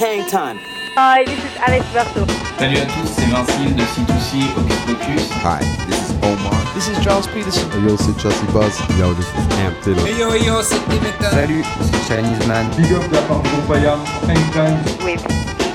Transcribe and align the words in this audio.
Hang 0.00 0.24
time. 0.30 0.58
Hi, 0.96 1.24
this 1.24 1.38
is 1.44 1.56
Alex 1.60 1.84
Berto. 1.92 2.24
Salut 2.58 2.78
à 2.78 2.86
tous, 2.86 3.08
c'est 3.14 3.26
Vincile 3.26 3.74
de 3.76 3.82
C2C 3.82 4.48
Hocus 4.56 4.80
Pocus. 4.86 5.30
Hi, 5.44 5.60
this 5.86 6.00
is 6.08 6.16
Omar. 6.22 6.56
This 6.74 6.88
is 6.88 6.98
Charles 7.04 7.26
Peterson. 7.26 7.68
Hey 7.70 7.82
yo, 7.86 7.96
c'est 7.98 8.18
Chelsea 8.18 8.46
Buzz. 8.50 8.80
Yo, 8.98 9.12
this 9.12 9.28
is 9.28 9.46
Cam 9.56 9.74
Taylor. 9.84 10.06
Hey 10.06 10.18
yo, 10.18 10.34
yo, 10.34 10.62
c'est 10.62 10.80
Dimitra. 10.88 11.30
Salut, 11.30 11.64
c'est 11.82 12.02
Chinese 12.08 12.46
Man. 12.46 12.66
Big 12.78 12.92
up 12.92 13.04
la 13.12 13.20
part 13.28 13.42
de 13.42 13.48
Groupaya. 13.50 13.98
Anytime. 14.26 14.80
With 15.04 15.22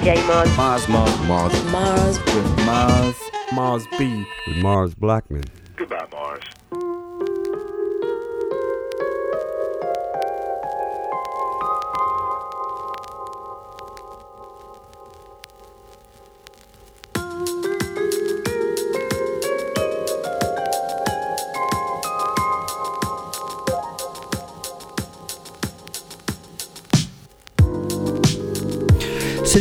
DJ 0.01 0.17
Mars. 0.25 0.49
Mars, 0.57 0.87
Mars, 0.89 1.13
Mars. 1.27 1.53
Mars. 1.71 2.19
With 2.33 2.65
Mars. 2.65 3.15
Mars 3.51 3.83
B. 3.99 4.25
With 4.47 4.57
Mars 4.57 4.95
Blackman. 4.95 5.43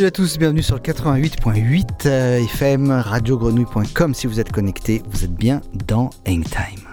Salut 0.04 0.12
à 0.12 0.22
tous, 0.22 0.38
bienvenue 0.38 0.62
sur 0.62 0.74
le 0.74 0.82
88.8 0.82 1.86
euh, 2.04 2.44
FM, 2.44 2.90
radiogrenouille.com. 2.90 4.12
Si 4.12 4.26
vous 4.26 4.38
êtes 4.38 4.52
connecté, 4.52 5.02
vous 5.08 5.24
êtes 5.24 5.32
bien 5.32 5.62
dans 5.88 6.10
Hangtime. 6.28 6.86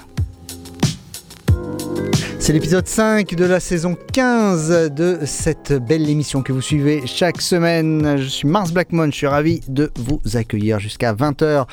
C'est 2.40 2.54
l'épisode 2.54 2.88
5 2.88 3.36
de 3.36 3.44
la 3.44 3.60
saison 3.60 3.98
15 4.14 4.94
de 4.94 5.20
cette 5.26 5.74
belle 5.74 6.10
émission 6.10 6.42
que 6.42 6.54
vous 6.54 6.62
suivez 6.62 7.06
chaque 7.06 7.42
semaine. 7.42 8.16
Je 8.16 8.30
suis 8.30 8.48
Mars 8.48 8.72
Blackmon, 8.72 9.08
je 9.08 9.18
suis 9.18 9.28
ravi 9.28 9.60
de 9.68 9.92
vous 9.98 10.22
accueillir 10.36 10.80
jusqu'à 10.80 11.14
20h. 11.14 11.44
Euh, 11.44 11.66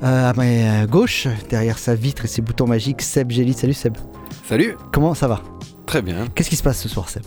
à 0.00 0.32
ma 0.34 0.86
gauche, 0.86 1.26
derrière 1.50 1.78
sa 1.78 1.96
vitre 1.96 2.26
et 2.26 2.28
ses 2.28 2.40
boutons 2.40 2.68
magiques, 2.68 3.02
Seb 3.02 3.32
Gély. 3.32 3.52
Salut 3.52 3.74
Seb. 3.74 3.96
Salut. 4.48 4.76
Comment 4.92 5.14
ça 5.14 5.26
va? 5.26 5.42
Très 5.86 6.02
bien. 6.02 6.28
Qu'est-ce 6.36 6.50
qui 6.50 6.56
se 6.56 6.62
passe 6.62 6.80
ce 6.80 6.88
soir 6.88 7.08
Seb? 7.08 7.24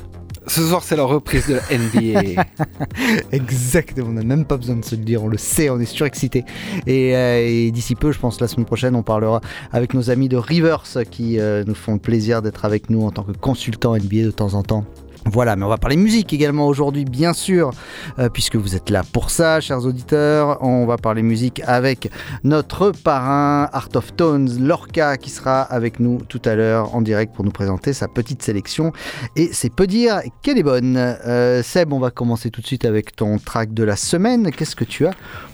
Ce 0.48 0.62
soir, 0.62 0.82
c'est 0.82 0.96
la 0.96 1.04
reprise 1.04 1.46
de 1.48 1.56
la 1.56 1.62
NBA. 1.78 2.44
Exactement, 3.32 4.08
on 4.10 4.14
n'a 4.14 4.24
même 4.24 4.46
pas 4.46 4.56
besoin 4.56 4.78
de 4.78 4.86
se 4.86 4.96
le 4.96 5.04
dire, 5.04 5.24
on 5.24 5.28
le 5.28 5.38
sait, 5.38 5.70
on 5.70 5.80
est 5.80 5.86
surexcité. 5.86 6.46
Et, 6.86 7.16
euh, 7.16 7.46
et 7.46 7.72
d'ici 7.72 7.96
peu, 7.96 8.12
je 8.14 8.20
pense 8.20 8.40
la 8.40 8.48
semaine 8.48 8.66
prochaine, 8.66 8.96
on 8.96 9.04
parlera 9.04 9.42
avec 9.74 9.94
nos 9.94 10.10
amis 10.10 10.30
de 10.30 10.38
Rivers 10.38 10.84
qui 11.12 11.40
euh, 11.40 11.64
nous 11.68 11.76
font 11.76 11.94
le 11.94 12.00
plaisir 12.00 12.42
d'être 12.42 12.64
avec 12.64 12.90
nous 12.90 13.04
en 13.04 13.12
tant 13.12 13.24
que 13.24 13.34
consultants 13.34 13.96
NBA 13.96 14.24
de 14.24 14.32
temps 14.32 14.54
en 14.54 14.64
temps. 14.64 14.86
Voilà, 15.32 15.56
mais 15.58 15.66
on 15.66 15.70
va 15.70 15.78
parler 15.78 15.98
musique 15.98 16.32
également 16.32 16.68
aujourd'hui, 16.68 17.04
bien 17.04 17.34
sûr, 17.34 17.72
euh, 18.18 18.30
puisque 18.30 18.56
vous 18.56 18.76
êtes 18.76 18.90
là 18.90 19.04
pour 19.12 19.30
ça, 19.30 19.60
chers 19.60 19.86
auditeurs. 19.86 20.58
On 20.62 20.86
va 20.86 20.98
parler 20.98 21.22
musique 21.22 21.62
avec 21.66 22.10
notre 22.44 22.92
parrain 22.92 23.70
Art 23.74 23.90
of 23.96 24.16
Tones, 24.16 24.66
Lorca, 24.66 25.18
qui 25.18 25.30
sera 25.30 25.62
avec 25.62 26.00
nous 26.00 26.20
tout 26.30 26.42
à 26.46 26.56
l'heure 26.56 26.96
en 26.96 27.02
direct 27.02 27.36
pour 27.36 27.44
nous 27.44 27.52
présenter 27.52 27.92
sa 27.92 28.08
petite 28.08 28.42
sélection. 28.42 28.94
Et 29.36 29.50
c'est 29.52 29.70
peu 29.70 29.86
dire 29.86 30.22
qu'elle 30.42 30.58
est 30.58 30.64
bonne. 30.64 30.96
Euh, 30.98 31.62
Seb, 31.62 31.92
on 31.92 32.00
va 32.00 32.10
commencer 32.10 32.50
tout 32.50 32.62
de 32.62 32.68
suite 32.68 32.86
avec 32.86 33.16
ton 33.16 33.38
track 33.38 33.74
de 33.74 33.84
la 33.84 33.98
semaine. 33.98 34.52
Qu'est-ce 34.52 34.76
que 34.76 34.86
tu 34.86 35.06
as 35.06 35.12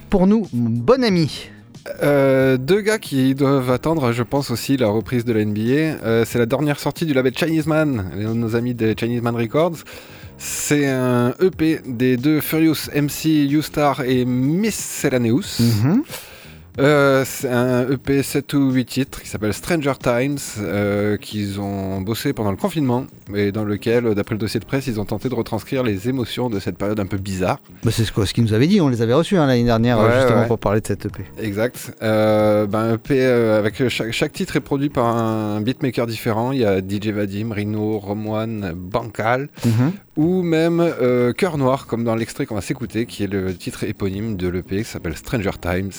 pour 0.10 0.28
nous, 0.28 0.48
mon 0.54 0.70
bon 0.70 1.04
ami? 1.04 1.50
Euh, 2.02 2.58
deux 2.58 2.82
gars 2.82 3.00
qui 3.00 3.36
doivent 3.36 3.72
attendre, 3.72 4.12
je 4.12 4.24
pense 4.24 4.52
aussi, 4.52 4.78
la 4.78 4.88
reprise 4.88 5.26
de 5.26 5.34
la 5.34 5.44
NBA. 5.44 5.62
Euh, 5.62 6.26
c'est 6.26 6.40
la 6.40 6.46
dernière 6.46 6.80
sortie 6.80 7.06
du 7.06 7.14
label 7.14 7.34
Chinese 7.36 7.68
Man, 7.68 8.12
nos 8.16 8.56
amis 8.56 8.74
de 8.74 8.96
Chinese 8.98 9.22
Man 9.22 9.36
Records. 9.36 9.78
C'est 10.38 10.88
un 10.88 11.34
EP 11.40 11.80
des 11.86 12.18
deux 12.18 12.42
Furious 12.42 12.90
MC, 12.94 13.48
U-Star 13.52 14.02
et 14.02 14.26
Miscellaneous. 14.26 15.60
Mhm. 15.60 16.04
Euh, 16.80 17.24
c'est 17.26 17.50
un 17.50 17.88
EP 17.92 18.24
7 18.24 18.52
ou 18.54 18.72
8 18.72 18.86
titres 18.86 19.22
qui 19.22 19.28
s'appelle 19.30 19.54
Stranger 19.54 19.94
Times, 20.02 20.40
euh, 20.60 21.18
qu'ils 21.18 21.60
ont 21.62 22.02
bossé 22.02 22.34
pendant 22.34 22.50
le 22.50 22.58
confinement 22.58 23.06
et 23.36 23.52
dans 23.52 23.64
lequel, 23.64 24.16
d'après 24.16 24.34
le 24.34 24.40
dossier 24.40 24.60
de 24.60 24.66
presse, 24.66 24.88
ils 24.88 25.00
ont 25.00 25.06
tenté 25.06 25.30
de 25.30 25.36
retranscrire 25.36 25.84
les 25.84 26.10
émotions 26.10 26.50
de 26.50 26.60
cette 26.60 26.78
période 26.78 27.00
un 27.00 27.06
peu 27.06 27.18
bizarre. 27.18 27.60
Bah, 27.84 27.92
c'est 27.94 28.04
ce 28.06 28.34
qu'ils 28.34 28.44
nous 28.44 28.54
avaient 28.54 28.66
dit, 28.66 28.82
on 28.82 28.90
les 28.90 29.04
avait 29.04 29.14
reçus 29.14 29.38
hein, 29.38 29.46
l'année 29.46 29.64
dernière, 29.66 30.00
Ouais, 30.00 30.10
justement, 30.16 30.42
ouais. 30.42 30.48
pour 30.48 30.58
parler 30.58 30.82
de 30.82 30.88
cette 30.88 31.06
EP. 31.06 31.24
Exact. 31.40 31.94
Euh, 32.02 32.66
ben, 32.66 32.96
EP 32.96 33.24
euh, 33.24 33.60
avec 33.60 33.88
chaque, 33.90 34.12
chaque 34.12 34.34
titre 34.34 34.56
est 34.56 34.60
produit 34.62 34.90
par 34.90 35.06
un 35.06 35.62
beatmaker 35.62 36.08
différent. 36.08 36.52
Il 36.54 36.60
y 36.62 36.66
a 36.66 36.80
DJ 36.80 37.10
Vadim, 37.10 37.52
Rino, 37.52 38.00
Romwan, 38.00 38.74
Bancal 38.76 39.50
Mhm. 39.66 39.92
ou 40.18 40.42
même 40.42 40.84
Cœur 41.38 41.58
Noir, 41.60 41.86
comme 41.86 42.04
dans 42.04 42.16
l'extrait 42.16 42.46
qu'on 42.48 42.56
va 42.56 42.62
s'écouter, 42.62 43.06
qui 43.06 43.24
est 43.24 43.28
le 43.32 43.54
titre 43.56 43.84
éponyme 43.84 44.36
de 44.38 44.48
l'EP 44.48 44.78
qui 44.78 44.84
s'appelle 44.90 45.16
Stranger 45.16 45.52
Times, 45.62 45.92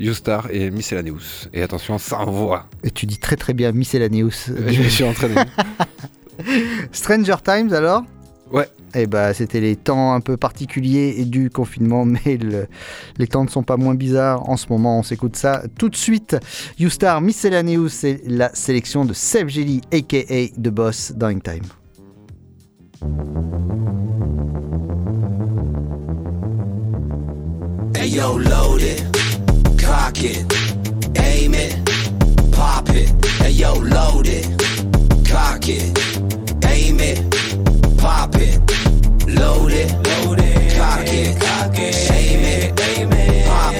U-Star 0.00 0.48
et 0.50 0.70
Miscellaneous. 0.70 1.48
Et 1.52 1.62
attention, 1.62 1.98
ça 1.98 2.18
envoie. 2.20 2.66
Et 2.82 2.90
tu 2.90 3.06
dis 3.06 3.18
très 3.18 3.36
très 3.36 3.52
bien 3.54 3.72
Miscellaneous. 3.72 4.30
Je 4.46 4.82
me 4.82 4.88
suis 4.88 5.04
entraîné. 5.04 5.34
Stranger 6.92 7.36
Times 7.44 7.72
alors? 7.72 8.02
Ouais. 8.50 8.68
Eh 8.96 9.06
bah, 9.06 9.32
c'était 9.34 9.60
les 9.60 9.76
temps 9.76 10.12
un 10.14 10.20
peu 10.20 10.36
particuliers 10.36 11.14
et 11.18 11.24
du 11.24 11.50
confinement, 11.50 12.04
mais 12.24 12.36
le- 12.36 12.66
les 13.18 13.28
temps 13.28 13.44
ne 13.44 13.48
sont 13.50 13.62
pas 13.62 13.76
moins 13.76 13.94
bizarres 13.94 14.48
en 14.48 14.56
ce 14.56 14.66
moment. 14.70 14.98
On 14.98 15.02
s'écoute 15.04 15.36
ça 15.36 15.62
tout 15.78 15.88
de 15.88 15.96
suite. 15.96 16.36
YouStar 16.78 17.20
Miscellaneous, 17.20 17.88
c'est 17.90 18.22
la 18.26 18.50
sélection 18.54 19.04
de 19.04 19.12
Seb 19.12 19.48
Jelly, 19.48 19.82
aka 19.92 20.48
The 20.56 20.68
Boss, 20.70 21.12
dans 21.14 21.38
Time. 21.38 21.62
Hey 27.94 28.08
yo, 28.08 28.38
load 28.38 28.80
it, 28.82 29.04
cock 30.10 30.24
it, 30.24 31.18
aim 31.20 31.54
it, 31.54 32.52
pop 32.52 32.88
it. 32.88 33.10
and 33.42 33.54
yo, 33.54 33.74
load 33.74 34.26
it, 34.26 34.44
cock 35.28 35.68
it, 35.68 35.96
aim 36.66 36.98
it, 36.98 37.20
pop 37.96 38.34
it. 38.34 38.58
Load 39.28 39.70
it, 39.72 39.92
load 39.92 40.40
it, 40.40 40.76
cock 40.76 41.06
it, 41.06 41.40
cock 41.40 41.78
it, 41.78 42.10
aim 42.10 42.40
it, 42.40 42.80
aim 42.80 43.12
it, 43.12 43.46
pop 43.46 43.74
it, 43.74 43.79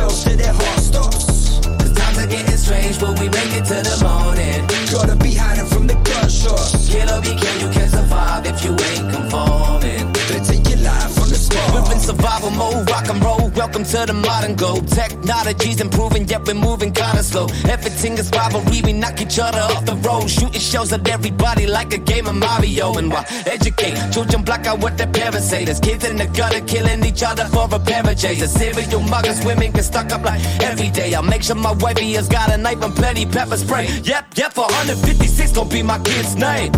The 0.00 0.06
till 0.24 0.36
their 0.36 0.52
heart 0.52 0.80
stops. 0.80 1.60
Cause 1.60 1.92
times 1.92 2.18
are 2.18 2.26
getting 2.26 2.56
strange, 2.56 2.98
but 2.98 3.20
we 3.20 3.28
make 3.28 3.52
it 3.52 3.64
to 3.66 3.78
the 3.84 3.96
morning. 4.02 4.66
Gotta 4.90 5.16
be 5.16 5.34
hiding 5.34 5.66
from 5.66 5.86
the 5.86 5.94
gunshots. 5.94 6.88
Kill 6.88 7.10
or 7.10 7.20
be 7.20 7.36
killed, 7.36 7.60
you 7.60 7.68
can't 7.68 7.90
survive 7.90 8.46
if 8.46 8.64
you 8.64 8.70
ain't 8.70 9.12
conforming. 9.12 9.29
Survival 12.20 12.50
mode, 12.50 12.90
rock 12.90 13.08
and 13.08 13.22
roll. 13.24 13.48
Welcome 13.56 13.84
to 13.84 14.04
the 14.06 14.12
modern 14.12 14.54
globe. 14.54 14.86
Technology's 14.88 15.80
improving, 15.80 16.28
yet 16.28 16.46
we're 16.46 16.54
moving 16.54 16.92
kinda 16.92 17.22
slow. 17.22 17.46
Everything 17.68 18.18
is 18.18 18.30
rivalry, 18.30 18.80
we 18.82 18.92
knock 18.92 19.20
each 19.20 19.38
other 19.38 19.60
off 19.74 19.84
the 19.86 19.96
road. 19.96 20.28
Shooting 20.28 20.60
shells 20.60 20.92
at 20.92 21.08
everybody 21.08 21.66
like 21.66 21.92
a 21.94 21.98
game 21.98 22.26
of 22.26 22.34
Mario. 22.34 22.94
And 22.98 23.10
why 23.10 23.24
educate 23.46 23.94
children 24.12 24.42
block 24.42 24.66
out 24.66 24.78
what 24.80 24.98
their 24.98 25.06
parents 25.06 25.48
say. 25.48 25.64
There's 25.64 25.80
kids 25.80 26.04
in 26.04 26.16
the 26.16 26.26
gutter 26.26 26.60
killing 26.60 27.04
each 27.04 27.22
other 27.22 27.44
for 27.46 27.66
a 27.72 27.78
pair 27.78 28.02
of 28.02 28.16
J's. 28.16 28.40
The 28.40 28.48
serial 28.48 29.00
muggers, 29.00 29.42
women 29.44 29.72
get 29.72 29.84
stuck 29.84 30.12
up 30.12 30.22
like 30.24 30.42
every 30.60 30.90
day. 30.90 31.14
I 31.14 31.20
make 31.22 31.42
sure 31.42 31.56
my 31.56 31.72
wifey 31.72 32.12
has 32.14 32.28
got 32.28 32.52
a 32.52 32.56
knife 32.56 32.82
and 32.82 32.94
plenty 32.94 33.24
pepper 33.24 33.56
spray. 33.56 33.86
Yep, 34.04 34.24
yep, 34.36 34.56
156 34.56 35.52
gon' 35.52 35.68
be 35.68 35.82
my 35.82 35.98
kid's 35.98 36.36
name. 36.36 36.72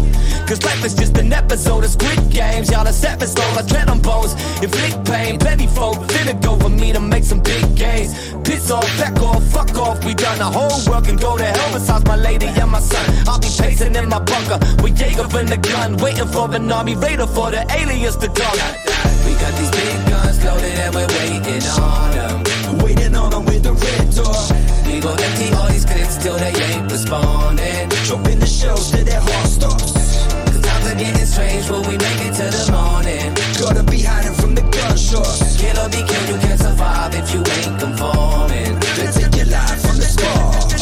Cause 0.46 0.62
life 0.64 0.84
is 0.84 0.94
just 0.94 1.16
an 1.18 1.32
episode 1.32 1.84
of 1.84 1.90
Squid 1.90 2.30
Games. 2.30 2.70
Y'all 2.70 2.86
are 2.86 2.92
seven 2.92 3.26
stone, 3.26 3.56
I 3.56 3.62
tread 3.62 3.88
on 3.88 4.00
bones. 4.00 4.34
Inflict 4.62 5.04
pain, 5.06 5.31
plenty 5.38 5.66
folk 5.66 5.96
finna 6.08 6.34
go 6.42 6.54
with 6.56 6.78
me 6.78 6.92
to 6.92 7.00
make 7.00 7.24
some 7.24 7.40
big 7.40 7.62
gains. 7.76 8.12
Piss 8.44 8.70
off, 8.70 8.86
back 8.98 9.20
off, 9.22 9.42
fuck 9.48 9.74
off. 9.78 10.04
We 10.04 10.14
done 10.14 10.38
the 10.38 10.50
whole 10.50 10.78
world 10.90 11.04
can 11.04 11.16
go 11.16 11.36
to 11.36 11.44
hell 11.44 11.72
besides 11.72 12.04
my 12.06 12.16
lady 12.16 12.46
and 12.46 12.70
my 12.70 12.80
son. 12.80 13.04
I'll 13.28 13.38
be 13.38 13.48
pacing 13.58 13.94
in 13.94 14.08
my 14.08 14.18
bunker 14.18 14.58
with 14.82 14.98
Jaeger 14.98 15.28
and 15.38 15.48
the 15.48 15.56
gun, 15.56 15.96
waiting 15.98 16.28
for 16.28 16.52
an 16.54 16.70
army 16.70 16.96
raider 16.96 17.26
for 17.26 17.50
the 17.50 17.64
aliens 17.70 18.16
to 18.16 18.28
come. 18.28 18.58
We 19.24 19.32
got 19.38 19.52
these 19.58 19.70
big 19.70 19.96
guns 20.08 20.44
loaded 20.44 20.78
and 20.84 20.94
we're 20.94 21.06
waiting 21.06 21.62
on 21.78 22.10
them. 22.12 22.78
Waiting 22.78 23.14
on 23.14 23.30
them 23.30 23.44
with 23.44 23.62
the 23.62 23.72
red 23.72 24.06
door. 24.14 24.42
We 24.86 25.00
gon' 25.00 25.20
empty 25.20 25.54
all 25.54 25.68
these 25.68 25.84
clips 25.84 26.16
till 26.22 26.36
they 26.36 26.52
ain't 26.52 26.90
responding. 26.90 27.88
Dropping 28.06 28.38
the 28.40 28.46
shells 28.46 28.90
till 28.90 29.04
their 29.04 29.20
heart 29.20 29.48
stops. 29.48 29.92
Cause 29.92 30.60
times 30.60 30.86
are 30.90 30.98
getting 30.98 31.26
strange, 31.26 31.70
will 31.70 31.82
we 31.82 31.96
make 31.96 32.20
it 32.26 32.34
to 32.40 32.46
the 32.50 32.64
morning? 32.72 33.34
Gotta 33.58 33.82
be 33.84 34.02
hiding 34.02 34.34
from 34.54 34.64
the 34.64 34.76
gunshots. 34.76 35.56
Be 35.56 36.02
killed, 36.06 36.28
you 36.28 36.38
can't 36.38 36.60
survive 36.60 37.14
if 37.14 37.32
you 37.32 37.40
ain't 37.40 37.80
conforming. 37.80 38.78
Take 39.12 39.36
your 39.36 39.46
life 39.46 39.80
from 39.80 39.96
the. 39.96 40.12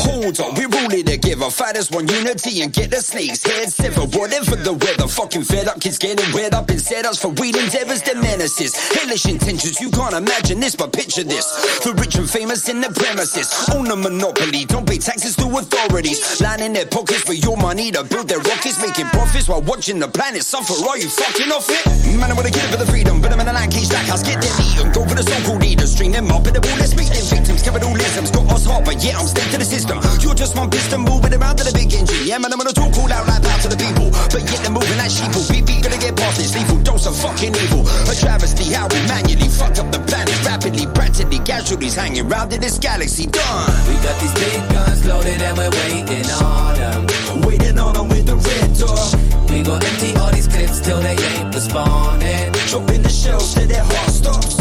Hold 0.01 0.41
on, 0.41 0.55
we 0.55 0.67
rule 0.91 1.01
it 1.01 1.07
together. 1.07 1.51
Fighters 1.51 1.91
one 1.91 2.09
unity 2.09 2.63
and 2.63 2.73
get 2.73 2.91
the 2.91 2.97
snakes 2.97 3.43
heads 3.43 3.75
severed. 3.75 4.15
Whatever 4.15 4.57
the 4.57 4.73
weather, 4.73 5.07
fucking 5.07 5.45
fed 5.45 5.69
up 5.69 5.81
kids 5.81 5.99
getting 5.99 6.33
wet 6.35 6.55
up 6.55 6.69
and 6.71 6.81
set 6.81 7.07
us 7.07 7.21
for 7.21 7.29
weed 7.29 7.57
endeavors, 7.57 8.03
the 8.03 8.15
menaces. 8.15 8.75
Hellish 8.95 9.27
intentions, 9.27 9.81
you 9.81 9.91
can't 9.91 10.15
imagine 10.15 10.61
this, 10.61 10.75
but 10.75 10.93
picture 10.93 11.25
this. 11.25 11.47
The 11.85 11.95
rich 11.95 12.17
and 12.17 12.29
famous 12.29 12.69
in 12.69 12.81
the 12.81 12.91
premises 12.91 13.49
own 13.75 13.91
a 13.91 13.97
monopoly, 13.97 14.65
don't 14.65 14.87
pay 14.87 14.99
taxes 14.99 15.37
to 15.37 15.47
authorities. 15.47 16.41
Lining 16.41 16.73
their 16.73 16.87
pockets 16.87 17.23
for 17.23 17.35
your 17.35 17.57
money 17.57 17.91
to 17.93 18.05
build 18.05 18.29
their 18.29 18.41
rockets, 18.41 18.81
making 18.81 19.07
profits 19.07 19.49
while 19.49 19.63
watching 19.63 19.99
the 19.99 20.09
planet 20.09 20.43
suffer. 20.43 20.75
Are 20.89 20.99
you 20.99 21.09
fucking 21.09 21.51
off 21.53 21.69
it? 21.71 21.85
Man, 22.19 22.31
I 22.31 22.35
wanna 22.35 22.51
kill 22.51 22.65
it 22.65 22.71
for 22.71 22.79
the 22.79 22.87
freedom, 22.87 23.21
but 23.21 23.33
I'm 23.33 23.41
in 23.41 23.49
a 23.49 23.53
land 23.53 23.73
cage 23.73 23.93
house, 23.93 24.23
get 24.23 24.41
them 24.43 24.55
eaten. 24.61 24.93
Go 24.93 25.07
for 25.07 25.15
the 25.15 25.23
so 25.23 25.37
called 25.47 25.63
leaders, 25.63 25.93
string 25.93 26.13
them 26.13 26.31
up 26.31 26.47
in 26.47 26.55
the 26.55 26.61
ball, 26.61 26.77
let's 26.79 26.97
meet 26.97 27.09
them 27.09 27.25
victims. 27.31 27.63
Capitalism's 27.63 28.31
got 28.31 28.47
us 28.53 28.67
hot, 28.67 28.85
but 28.85 29.03
yeah, 29.03 29.19
I'm 29.19 29.27
staying 29.27 29.51
to 29.53 29.59
the 29.59 29.65
system. 29.65 30.01
You're 30.21 30.35
just 30.35 30.57
one 30.57 30.71
piston 30.81 31.05
moving 31.05 31.35
around 31.35 31.57
to 31.61 31.65
the 31.65 31.75
big 31.77 31.93
engine. 31.93 32.25
Yeah, 32.25 32.39
man, 32.41 32.53
I'm 32.53 32.59
gonna 32.59 32.73
talk 32.73 32.97
all 32.97 33.13
out 33.13 33.27
like 33.29 33.43
that 33.45 33.61
to 33.63 33.69
the 33.69 33.77
people. 33.77 34.09
But 34.33 34.49
yet 34.49 34.65
they're 34.65 34.73
moving 34.73 34.97
like 34.97 35.13
sheeple. 35.13 35.45
Beat, 35.53 35.67
beat, 35.69 35.85
gonna 35.85 36.01
get 36.01 36.17
past 36.17 36.41
this 36.41 36.57
lethal 36.57 36.81
dose 36.81 37.07
of 37.07 37.17
fucking 37.21 37.53
evil. 37.53 37.85
A 38.09 38.15
travesty, 38.17 38.73
how 38.73 38.89
we 38.89 38.99
manually 39.05 39.49
fucked 39.49 39.79
up 39.79 39.93
the 39.93 40.01
planet 40.09 40.37
rapidly, 40.45 40.87
practically 40.97 41.41
casualties 41.45 41.95
hanging 41.95 42.25
around 42.25 42.53
in 42.53 42.61
this 42.61 42.79
galaxy. 42.79 43.27
Done. 43.29 43.77
We 43.89 43.95
got 44.01 44.17
these 44.21 44.35
big 44.41 44.61
guns 44.73 45.05
loaded 45.05 45.41
and 45.43 45.57
we're 45.59 45.75
waiting 45.85 46.29
on 46.41 46.73
them. 46.81 47.01
Waiting 47.45 47.79
on 47.79 47.93
them 47.93 48.09
with 48.09 48.27
the 48.27 48.37
red 48.41 48.69
door. 48.81 49.05
We 49.53 49.63
gon' 49.63 49.85
empty 49.85 50.17
all 50.17 50.33
these 50.33 50.49
clips 50.49 50.81
till 50.81 51.01
they 51.01 51.17
ain't 51.37 51.55
responding. 51.55 52.53
Dropping 52.73 53.03
the 53.03 53.13
shells 53.13 53.53
till 53.53 53.67
their 53.69 53.85
heart 53.85 54.11
stops. 54.11 54.57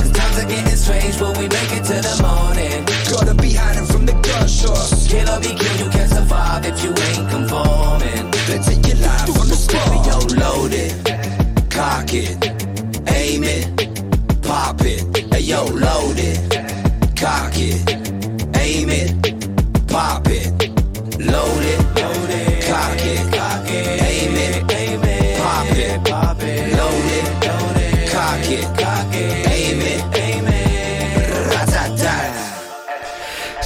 Cause 0.00 0.12
times 0.16 0.36
are 0.40 0.48
getting 0.48 0.78
strange, 0.78 1.20
will 1.20 1.34
we 1.36 1.46
make 1.50 1.72
it 1.76 1.84
to 1.90 1.98
the 2.00 2.14
morning? 2.22 2.86
Gotta 3.10 3.34
be 3.34 3.52
hiding 3.52 3.86
from 3.86 4.06
the 4.06 4.14
Kill 4.48 5.28
or 5.28 5.40
be 5.40 5.48
killed, 5.48 5.78
you 5.78 5.90
can't 5.90 6.10
survive 6.10 6.64
if 6.64 6.82
you 6.82 6.88
ain't 6.88 7.30
conforming. 7.30 8.30
Let's 8.48 8.66
take 8.66 8.86
your 8.86 8.96
life 8.96 9.26
from 9.26 9.46
the 9.46 9.54
start. 9.54 10.06
Yo, 10.06 10.18
load 10.36 10.72
it, 10.72 11.70
cock 11.70 12.14
it, 12.14 12.34
aim 13.12 13.44
it, 13.44 14.42
pop 14.42 14.80
it. 14.80 15.04
Hey, 15.32 15.40
yo, 15.40 15.64
load 15.66 16.16
it, 16.18 16.40
cock 17.14 17.52
it, 17.56 18.56
aim 18.56 18.88
it, 18.88 19.17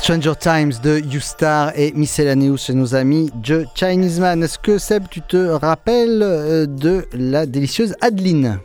Stranger 0.02 0.34
Times 0.34 0.72
de 0.82 0.98
Youstar 0.98 1.70
et 1.76 1.92
Miscellaneous 1.92 2.56
chez 2.56 2.74
nos 2.74 2.96
amis 2.96 3.30
The 3.44 3.66
Chinese 3.76 4.18
Man. 4.18 4.42
Est-ce 4.42 4.58
que 4.58 4.76
Seb, 4.76 5.04
tu 5.08 5.20
te 5.20 5.36
rappelles 5.36 6.24
euh, 6.24 6.66
de 6.66 7.06
la 7.12 7.46
délicieuse 7.46 7.94
Adeline? 8.00 8.58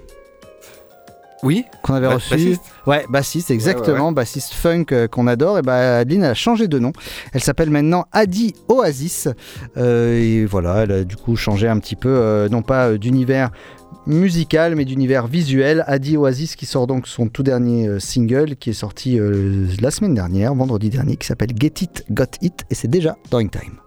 Oui. 1.44 1.66
Qu'on 1.84 1.94
avait 1.94 2.08
reçue. 2.08 2.32
bassiste. 2.32 2.62
Ouais, 2.86 3.06
bassiste, 3.10 3.52
exactement. 3.52 3.98
ouais, 3.98 4.08
ouais. 4.08 4.14
Bassiste 4.14 4.54
funk 4.54 4.86
euh, 4.92 5.08
qu'on 5.08 5.28
adore. 5.28 5.60
Et 5.60 5.62
bah, 5.62 6.00
Adeline, 6.00 6.24
a 6.24 6.34
changé 6.34 6.68
de 6.68 6.80
nom. 6.80 6.92
Elle 7.34 7.44
s'appelle 7.44 7.70
maintenant 7.70 8.06
Adi 8.12 8.56
Oasis. 8.68 9.28
Euh, 9.78 10.20
et 10.20 10.46
voilà, 10.46 10.84
elle 10.84 10.92
a 10.92 11.04
du 11.04 11.16
coup 11.16 11.36
changé 11.36 11.68
un 11.68 11.80
petit 11.80 11.96
peu, 11.96 12.10
euh, 12.10 12.50
non 12.50 12.62
pas 12.62 12.98
d'univers 12.98 13.52
musical, 14.08 14.76
mais 14.76 14.86
d'univers 14.86 15.28
visuel. 15.28 15.84
Adi 15.88 16.18
Oasis 16.18 16.56
qui 16.56 16.66
sort 16.66 16.88
donc 16.88 17.08
son 17.08 17.28
tout 17.28 17.44
dernier 17.44 18.00
single 18.00 18.56
qui 18.56 18.70
est 18.72 18.74
sorti 18.74 19.20
la 19.82 19.92
semaine 19.92 20.14
dernière, 20.14 20.56
vendredi 20.56 20.90
dernier, 20.90 21.18
qui 21.18 21.28
s'appelle 21.28 21.52
Get 21.60 21.74
It, 21.82 22.06
Got 22.10 22.24
It. 22.42 22.64
Et 22.70 22.76
c'est 22.76 22.88
déjà 22.88 23.18
dans 23.30 23.40
In 23.40 23.48
Time. 23.48 23.87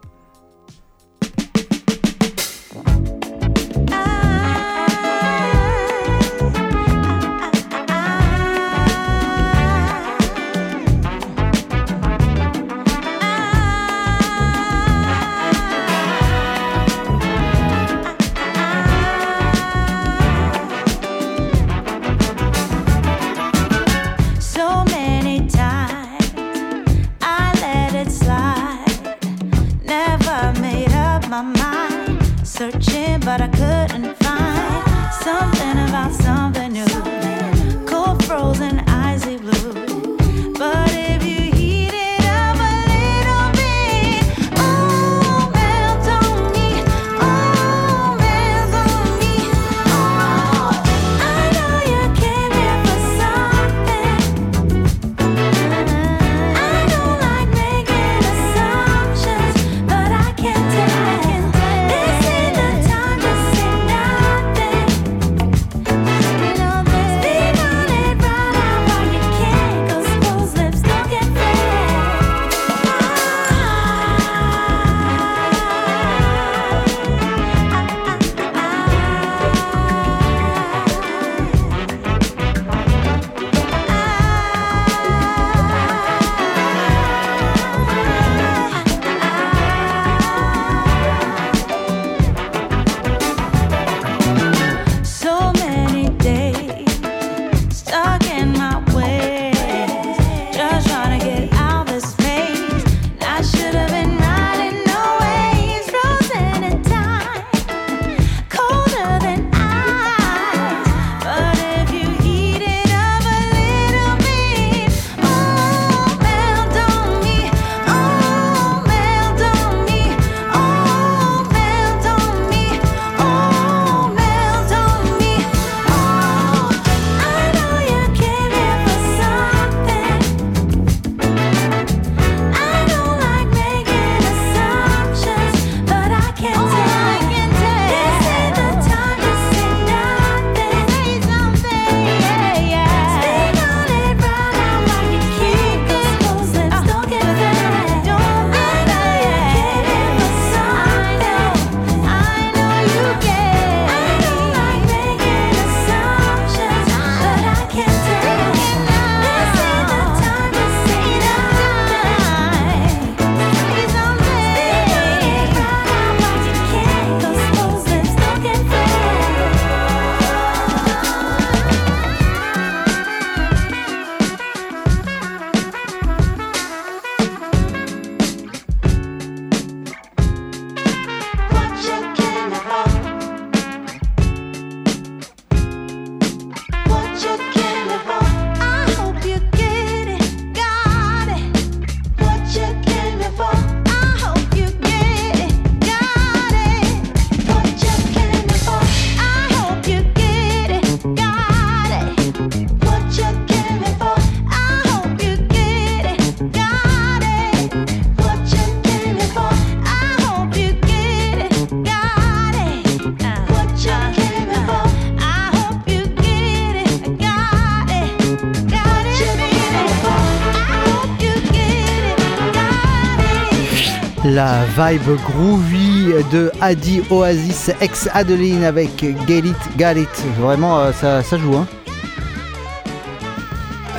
La 224.35 224.65
vibe 224.77 225.17
groovy 225.25 226.15
de 226.31 226.53
Adi 226.61 227.03
Oasis 227.11 227.73
ex 227.81 228.09
Adeline 228.15 228.63
avec 228.63 229.05
Get 229.27 229.39
It, 229.39 229.57
Got 229.77 229.99
It. 230.01 230.25
Vraiment, 230.39 230.79
euh, 230.79 230.93
ça, 230.93 231.21
ça 231.25 231.37
joue, 231.37 231.57
hein 231.57 231.67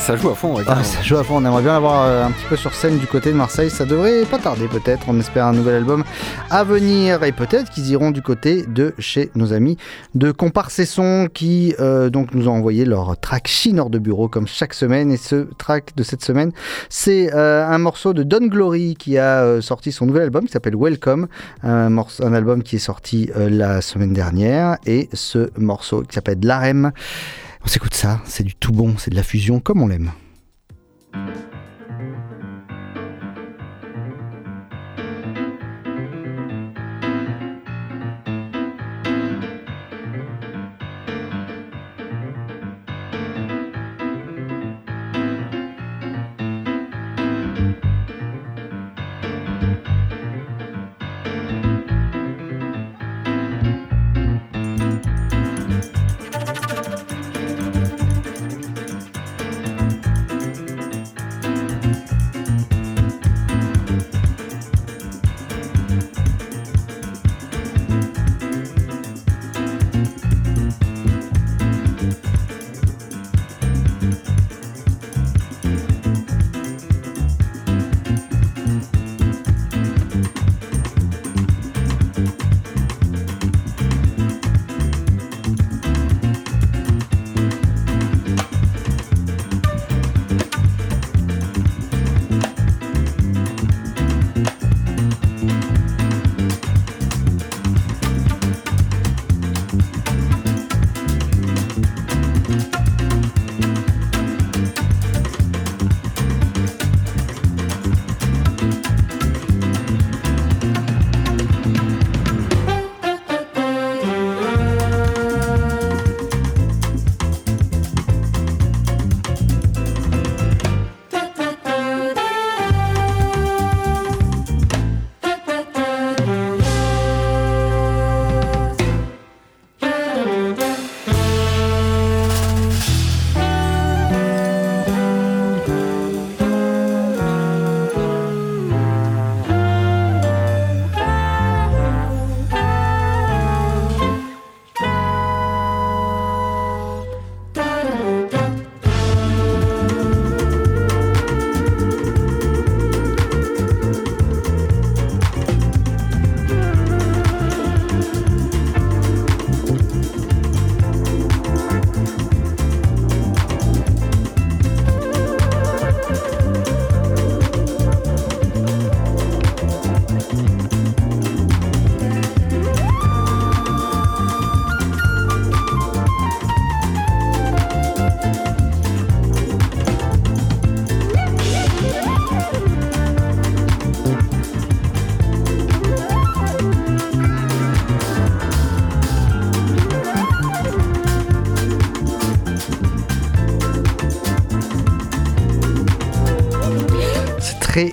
Ça 0.02 0.16
joue 0.16 0.30
à 0.30 0.36
fond, 0.36 0.56
ouais, 0.56 0.64
Ah, 0.68 0.84
ça 0.84 1.04
joue 1.04 1.18
à 1.18 1.24
fond. 1.24 1.36
On 1.38 1.46
aimerait 1.46 1.62
bien 1.62 1.74
l'avoir 1.74 2.06
euh, 2.06 2.26
un 2.26 2.32
petit 2.32 2.46
peu 2.50 2.56
sur 2.56 2.74
scène 2.74 2.98
du 2.98 3.06
côté 3.06 3.32
de 3.32 3.38
Marseille. 3.38 3.70
Ça 3.70 3.86
devrait 3.86 4.26
pas 4.26 4.40
tarder, 4.40 4.68
peut-être. 4.68 5.06
On 5.08 5.20
espère 5.20 5.46
un 5.46 5.54
nouvel 5.54 5.76
album 5.76 6.04
à 6.50 6.64
venir. 6.64 7.24
Et 7.24 7.32
peut-être 7.32 7.70
qu'ils 7.70 7.92
iront 7.92 8.10
du 8.10 8.24
côté 8.24 8.66
de 8.66 8.96
chez 8.98 9.30
nos 9.36 9.54
amis 9.54 9.78
de 10.16 10.32
Comparsesson 10.32 11.30
qui 11.32 11.76
euh, 11.80 12.10
donc 12.10 12.34
nous 12.34 12.48
ont 12.48 12.54
envoyé 12.54 12.84
leur 12.84 13.16
track 13.20 13.48
Chineur 13.48 13.92
de 13.92 14.00
bureau 14.00 14.28
comme 14.28 14.48
chaque 14.48 14.74
semaine. 14.74 15.12
Et 15.12 15.18
ce 15.18 15.48
track 15.60 15.96
de 15.96 16.02
cette 16.02 16.26
semaine, 16.26 16.52
c'est 16.90 17.32
euh, 17.36 17.64
un 17.68 17.78
morceau 17.78 18.14
de 18.14 18.24
Don 18.24 18.48
Glory 18.48 18.96
qui 18.96 19.20
a 19.20 19.44
euh, 19.44 19.62
sorti 19.62 19.92
son 19.92 20.08
nouvel 20.08 20.24
album 20.24 20.46
qui 20.46 20.52
s'appelle 20.52 20.76
Welcome. 20.76 21.28
Un, 21.62 21.92
morceau, 21.92 22.26
un 22.26 22.34
album 22.34 22.64
qui 22.64 22.78
est 22.78 22.80
sorti 22.80 23.30
la 23.36 23.82
semaine 23.82 24.14
dernière. 24.14 24.78
Et 24.88 25.10
ce 25.14 25.52
morceau 25.58 26.02
qui 26.02 26.16
s'appelle 26.16 26.40
L'Arem. 26.42 26.92
On 27.64 27.68
s'écoute 27.68 27.94
ça. 27.94 28.22
C'est 28.26 28.44
du 28.44 28.56
tout 28.56 28.72
bon. 28.72 28.96
C'est 28.98 29.12
de 29.12 29.16
la 29.16 29.24
fusion 29.24 29.60
comme 29.60 29.82
on 29.82 29.88
l'aime. 29.88 30.12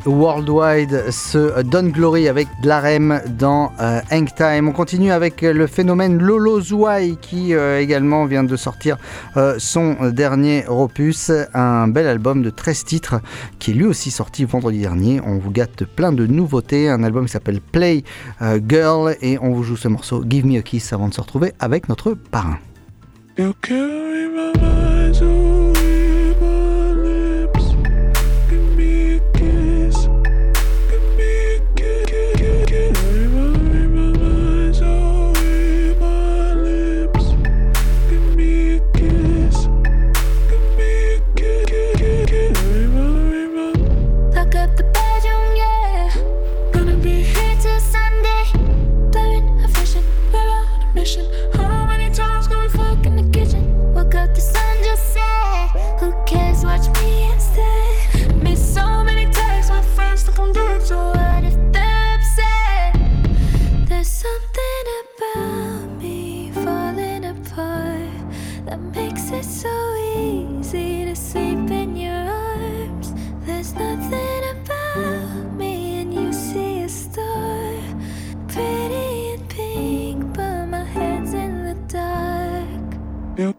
Worldwide 0.06 1.10
ce 1.10 1.62
Don 1.62 1.84
Glory 1.84 2.26
avec 2.28 2.48
de 2.62 2.68
l'Arem 2.68 3.20
dans 3.38 3.70
euh, 3.80 4.00
Hang 4.10 4.28
Time. 4.34 4.68
On 4.68 4.72
continue 4.72 5.12
avec 5.12 5.42
le 5.42 5.66
phénomène 5.66 6.18
Lolo 6.18 6.60
Zouai 6.60 7.16
qui 7.20 7.54
euh, 7.54 7.80
également 7.80 8.24
vient 8.26 8.42
de 8.42 8.56
sortir 8.56 8.96
euh, 9.36 9.54
son 9.58 10.10
dernier 10.10 10.64
opus, 10.68 11.30
un 11.54 11.86
bel 11.86 12.06
album 12.06 12.42
de 12.42 12.50
13 12.50 12.84
titres 12.84 13.20
qui 13.58 13.70
est 13.70 13.74
lui 13.74 13.84
aussi 13.84 14.10
sorti 14.10 14.44
vendredi 14.44 14.80
dernier. 14.80 15.20
On 15.24 15.38
vous 15.38 15.50
gâte 15.50 15.84
plein 15.84 16.12
de 16.12 16.26
nouveautés, 16.26 16.88
un 16.88 17.04
album 17.04 17.26
qui 17.26 17.32
s'appelle 17.32 17.60
Play 17.60 18.02
euh, 18.42 18.58
Girl 18.66 19.14
et 19.22 19.38
on 19.40 19.52
vous 19.52 19.62
joue 19.62 19.76
ce 19.76 19.88
morceau 19.88 20.24
Give 20.28 20.44
Me 20.44 20.58
a 20.58 20.62
Kiss 20.62 20.92
avant 20.92 21.08
de 21.08 21.14
se 21.14 21.20
retrouver 21.20 21.52
avec 21.60 21.88
notre 21.88 22.14
parrain. 22.14 22.58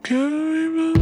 can't 0.09 0.33
even 0.33 0.98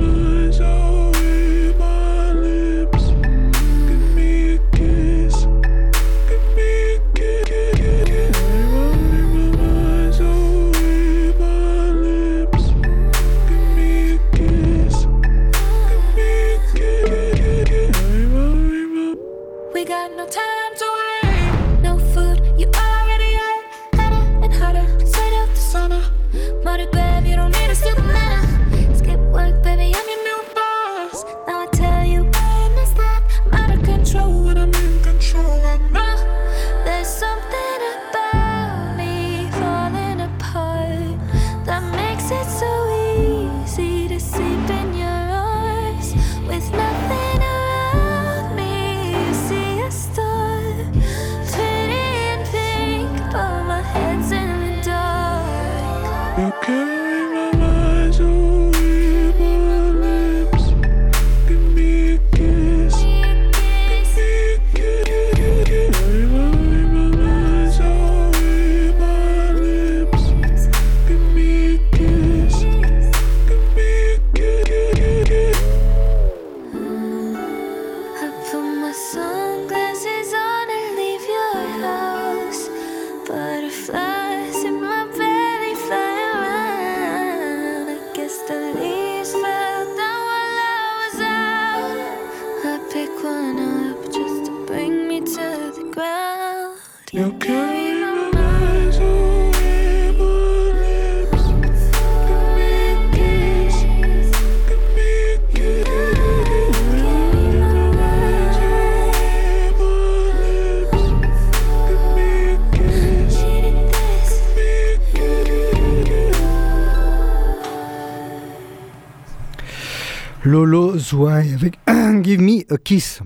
Avec 121.09 121.79
Give 122.21 122.41
Me 122.41 122.69
a 122.69 122.77
Kiss. 122.77 123.21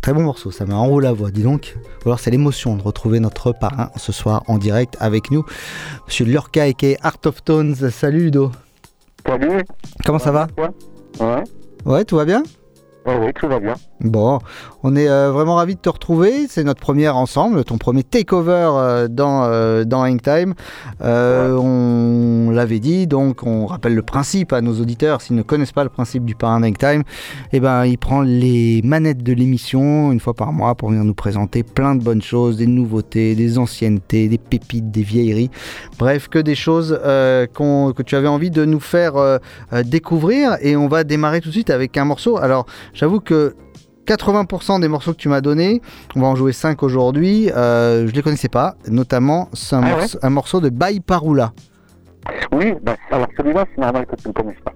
Très 0.00 0.12
bon 0.12 0.22
morceau, 0.22 0.52
ça 0.52 0.64
m'a 0.64 0.76
enroulé 0.76 1.08
la 1.08 1.12
voix, 1.12 1.32
dis 1.32 1.42
donc. 1.42 1.76
Ou 2.04 2.08
alors 2.08 2.20
c'est 2.20 2.30
l'émotion 2.30 2.76
de 2.76 2.82
retrouver 2.82 3.18
notre 3.18 3.50
parrain 3.50 3.90
ce 3.96 4.12
soir 4.12 4.44
en 4.46 4.58
direct 4.58 4.96
avec 5.00 5.32
nous. 5.32 5.44
Monsieur 6.06 6.24
Lurka 6.24 6.68
et 6.68 6.96
Art 7.02 7.16
of 7.24 7.42
Tones. 7.42 7.74
Salut 7.90 8.20
Ludo. 8.20 8.52
Salut. 9.26 9.64
Comment 10.04 10.20
ça 10.20 10.30
va? 10.30 10.46
Ouais. 11.18 11.42
Ouais, 11.84 12.04
tout 12.04 12.14
va 12.14 12.24
bien? 12.24 12.44
Ouais, 13.04 13.18
oui, 13.18 13.32
tout 13.34 13.48
va 13.48 13.58
bien. 13.58 13.74
Bon, 14.02 14.38
on 14.82 14.96
est 14.96 15.10
euh, 15.10 15.30
vraiment 15.30 15.56
ravis 15.56 15.74
de 15.74 15.80
te 15.80 15.90
retrouver. 15.90 16.46
C'est 16.48 16.64
notre 16.64 16.80
première 16.80 17.18
ensemble, 17.18 17.64
ton 17.64 17.76
premier 17.76 18.02
takeover 18.02 18.70
euh, 18.72 19.08
dans, 19.08 19.44
euh, 19.44 19.84
dans 19.84 20.06
Hangtime. 20.06 20.54
Euh, 21.02 21.54
On 21.56 22.50
l'avait 22.50 22.78
dit, 22.78 23.06
donc 23.06 23.42
on 23.44 23.66
rappelle 23.66 23.94
le 23.94 24.00
principe 24.00 24.54
à 24.54 24.62
nos 24.62 24.80
auditeurs. 24.80 25.20
S'ils 25.20 25.36
ne 25.36 25.42
connaissent 25.42 25.72
pas 25.72 25.84
le 25.84 25.90
principe 25.90 26.24
du 26.24 26.34
parrain 26.34 26.60
d'Hangtime, 26.60 27.02
eh 27.52 27.60
ben, 27.60 27.84
il 27.84 27.98
prend 27.98 28.22
les 28.22 28.80
manettes 28.84 29.22
de 29.22 29.34
l'émission 29.34 30.12
une 30.12 30.20
fois 30.20 30.32
par 30.32 30.54
mois 30.54 30.74
pour 30.74 30.88
venir 30.88 31.04
nous 31.04 31.12
présenter 31.12 31.62
plein 31.62 31.94
de 31.94 32.02
bonnes 32.02 32.22
choses, 32.22 32.56
des 32.56 32.66
nouveautés, 32.66 33.34
des 33.34 33.58
anciennetés, 33.58 34.28
des 34.28 34.38
pépites, 34.38 34.90
des 34.90 35.02
vieilleries. 35.02 35.50
Bref, 35.98 36.28
que 36.28 36.38
des 36.38 36.54
choses 36.54 36.98
que 37.04 38.02
tu 38.02 38.16
avais 38.16 38.28
envie 38.28 38.50
de 38.50 38.64
nous 38.64 38.80
faire 38.80 39.38
découvrir. 39.84 40.56
Et 40.62 40.74
on 40.74 40.88
va 40.88 41.04
démarrer 41.04 41.42
tout 41.42 41.48
de 41.48 41.54
suite 41.54 41.70
avec 41.70 41.98
un 41.98 42.06
morceau. 42.06 42.38
Alors, 42.38 42.64
j'avoue 42.94 43.20
que 43.20 43.54
80% 44.06 44.80
des 44.80 44.88
morceaux 44.88 45.12
que 45.12 45.18
tu 45.18 45.28
m'as 45.28 45.40
donnés, 45.40 45.80
on 46.16 46.20
va 46.20 46.26
en 46.28 46.34
jouer 46.36 46.52
5 46.52 46.82
aujourd'hui, 46.82 47.50
euh, 47.54 48.06
je 48.08 48.12
les 48.12 48.22
connaissais 48.22 48.48
pas, 48.48 48.74
notamment 48.88 49.48
c'est 49.52 49.76
un, 49.76 49.82
Ah 49.84 49.96
ouais 49.96 50.06
un 50.22 50.30
morceau 50.30 50.60
de 50.60 50.68
Bye 50.68 51.00
Parula. 51.00 51.52
Oui, 52.52 52.74
bah, 52.82 52.96
alors 53.10 53.28
celui-là, 53.36 53.64
c'est 53.74 53.80
normal 53.80 54.06
que 54.06 54.16
tu 54.16 54.28
ne 54.28 54.32
connaisses 54.32 54.60
pas. 54.64 54.72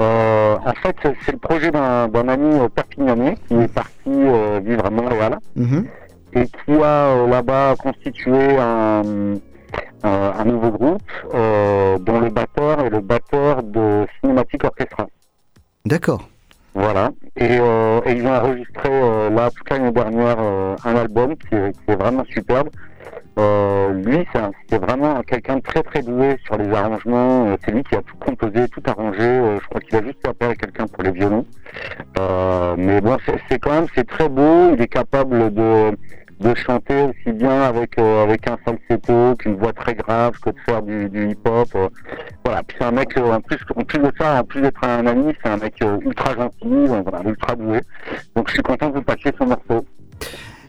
Euh, 0.00 0.56
en 0.64 0.72
fait, 0.74 0.96
c'est- 1.24 1.32
le 1.32 1.38
projet 1.38 1.70
d'un 1.70 2.28
ami 2.28 2.58
euh, 2.58 2.68
perpignanais 2.68 3.36
qui 3.48 3.54
est 3.54 3.68
parti 3.72 3.90
euh, 4.08 4.60
vivre 4.64 4.86
à 4.86 4.90
Montréal 4.90 5.38
Mhm. 5.56 5.86
et 6.34 6.44
qui 6.46 6.72
a 6.82 6.84
euh, 7.08 7.26
là-bas 7.28 7.74
constitué 7.82 8.56
un, 8.58 9.02
un- 10.02 10.44
nouveau 10.44 10.70
groupe 10.70 11.02
dont 11.32 12.20
le 12.20 12.30
batteur 12.30 12.80
est 12.80 12.90
le 12.90 13.00
batteur 13.00 13.62
de 13.62 14.06
Cinematic 14.20 14.64
Orchestra. 14.64 15.06
D'accord. 15.84 16.28
Voilà. 16.74 17.10
Et, 17.36 17.58
euh, 17.60 18.00
et 18.06 18.12
ils 18.12 18.26
ont 18.26 18.34
enregistré 18.34 18.88
euh, 18.90 19.30
là 19.30 19.50
toute 19.50 19.68
l'année 19.70 19.92
dernière 19.92 20.36
euh, 20.38 20.74
un 20.84 20.96
album 20.96 21.36
qui 21.36 21.54
est, 21.54 21.94
vraiment 21.94 22.24
superbe. 22.24 22.70
Euh, 23.38 23.92
lui, 23.92 24.26
c'est 24.68 24.78
vraiment 24.78 25.22
quelqu'un 25.22 25.56
de 25.56 25.62
très 25.62 25.82
très 25.82 26.02
doué 26.02 26.36
sur 26.44 26.56
les 26.56 26.70
arrangements. 26.70 27.46
Euh, 27.46 27.56
C'est 27.64 27.72
lui 27.72 27.82
qui 27.84 27.94
a 27.94 28.02
tout 28.02 28.16
composé, 28.16 28.68
tout 28.68 28.82
arrangé. 28.86 29.20
Euh, 29.20 29.58
je 29.60 29.68
crois 29.68 29.80
qu'il 29.80 29.96
a 29.96 30.02
juste 30.02 30.18
fait 30.22 30.28
appel 30.28 30.50
à 30.50 30.54
quelqu'un 30.54 30.86
pour 30.86 31.02
les 31.02 31.12
violons. 31.12 31.46
Mais 32.78 33.00
bon, 33.00 33.16
c'est 33.48 33.58
quand 33.58 33.72
même 33.72 33.86
c'est 33.94 34.06
très 34.06 34.28
beau. 34.28 34.74
Il 34.74 34.80
est 34.80 34.88
capable 34.88 35.52
de 35.52 35.96
de 36.42 36.54
chanter 36.54 37.02
aussi 37.02 37.32
bien 37.32 37.62
avec 37.62 37.98
euh, 37.98 38.24
avec 38.24 38.48
un 38.48 38.56
falsetto 38.64 39.36
qu'une 39.36 39.56
voix 39.56 39.72
très 39.72 39.94
grave 39.94 40.32
que 40.40 40.50
de 40.50 40.56
faire 40.66 40.82
du, 40.82 41.30
hip-hop. 41.30 41.68
Voilà. 42.44 42.62
Puis 42.62 42.76
c'est 42.78 42.84
un 42.84 42.90
mec 42.90 43.16
euh, 43.16 43.32
en 43.32 43.40
plus 43.40 43.58
en 43.76 43.84
plus 43.84 43.98
de 43.98 44.12
ça, 44.18 44.40
en 44.40 44.44
plus 44.44 44.60
d'être 44.60 44.84
un 44.84 45.06
ami, 45.06 45.32
c'est 45.42 45.50
un 45.50 45.56
mec 45.56 45.74
euh, 45.82 45.98
ultra 46.04 46.34
gentil, 46.34 46.66
euh, 46.66 47.02
ultra 47.24 47.56
doué. 47.56 47.80
Donc 48.36 48.48
je 48.48 48.54
suis 48.54 48.62
content 48.62 48.90
de 48.90 48.94
vous 48.94 49.02
passer 49.02 49.32
son 49.38 49.46
morceau. 49.46 49.86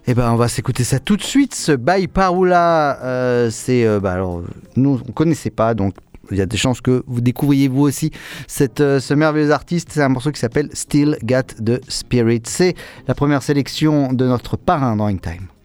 Eh 0.05 0.13
ben, 0.13 0.31
on 0.31 0.35
va 0.35 0.47
s'écouter 0.47 0.83
ça 0.83 0.99
tout 0.99 1.15
de 1.15 1.23
suite. 1.23 1.55
Ce 1.55 1.71
Bye 1.71 2.07
Parula, 2.07 2.99
euh, 3.03 3.49
c'est. 3.49 3.87
bah, 3.99 4.13
alors, 4.13 4.41
nous, 4.75 5.01
on 5.07 5.11
connaissait 5.11 5.49
pas, 5.49 5.73
donc 5.73 5.95
il 6.31 6.37
y 6.37 6.41
a 6.41 6.45
des 6.45 6.57
chances 6.57 6.81
que 6.81 7.03
vous 7.07 7.21
découvriez 7.21 7.67
vous 7.67 7.81
aussi 7.81 8.11
cette, 8.47 8.79
ce 8.79 9.13
merveilleux 9.13 9.51
artiste. 9.51 9.89
C'est 9.91 10.01
un 10.01 10.09
morceau 10.09 10.31
qui 10.31 10.39
s'appelle 10.39 10.69
Still 10.73 11.17
Got 11.23 11.63
the 11.63 11.81
Spirit. 11.89 12.43
C'est 12.45 12.75
la 13.07 13.15
première 13.15 13.43
sélection 13.43 14.13
de 14.13 14.25
notre 14.25 14.57
parrain 14.57 14.95
dans 14.95 15.09
Hangtime. 15.09 15.47
Gosh, 15.47 15.62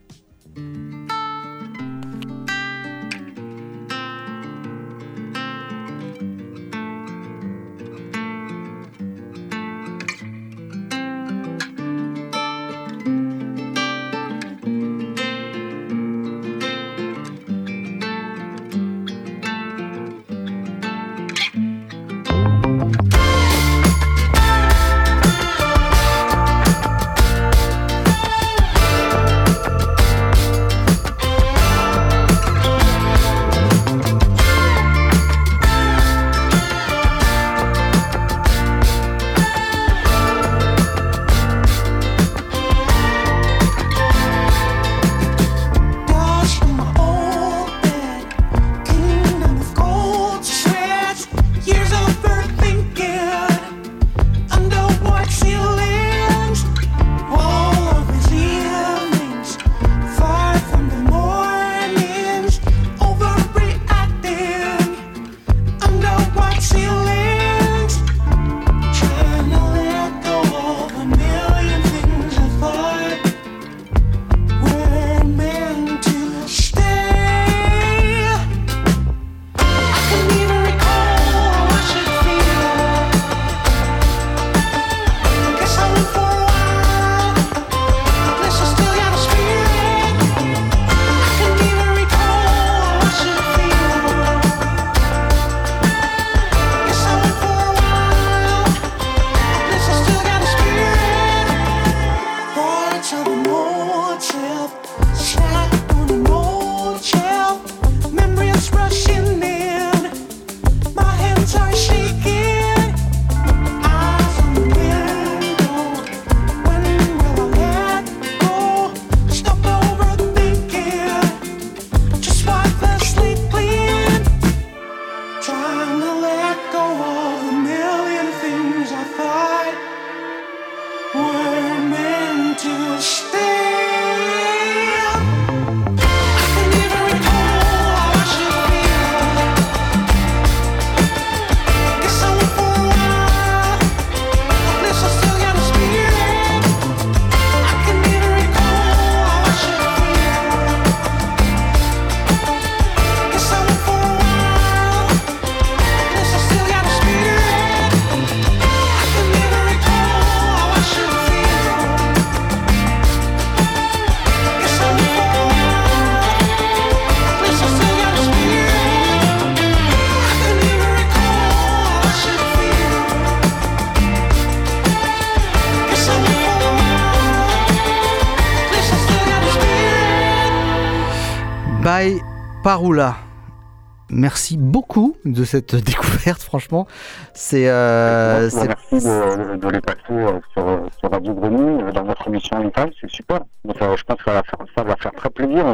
Merci 184.29 184.57
beaucoup 184.57 185.15
de 185.25 185.43
cette 185.43 185.73
découverte, 185.91 186.43
franchement. 186.43 186.85
C'est. 187.33 187.67
euh, 187.67 188.47
Merci 188.53 189.03
de, 189.03 189.55
de 189.55 189.67
les 189.69 189.81
passer 189.81 189.99
euh, 190.11 190.39
sur, 190.53 190.67
euh, 190.67 190.77
sur 190.99 191.09
Radio 191.11 191.33
Grenouille 191.33 191.81
euh, 191.81 191.91
dans 191.91 192.03
notre 192.03 192.27
émission 192.27 192.57
Anytime, 192.57 192.91
c'est 193.01 193.09
super. 193.09 193.39
Donc, 193.65 193.75
je 193.79 194.03
pense 194.03 194.17
que 194.19 194.23
ça 194.25 194.33
va 194.33 194.43
faire, 194.43 194.59
ça 194.77 194.83
va 194.83 194.95
faire 194.97 195.11
très 195.13 195.31
plaisir 195.31 195.65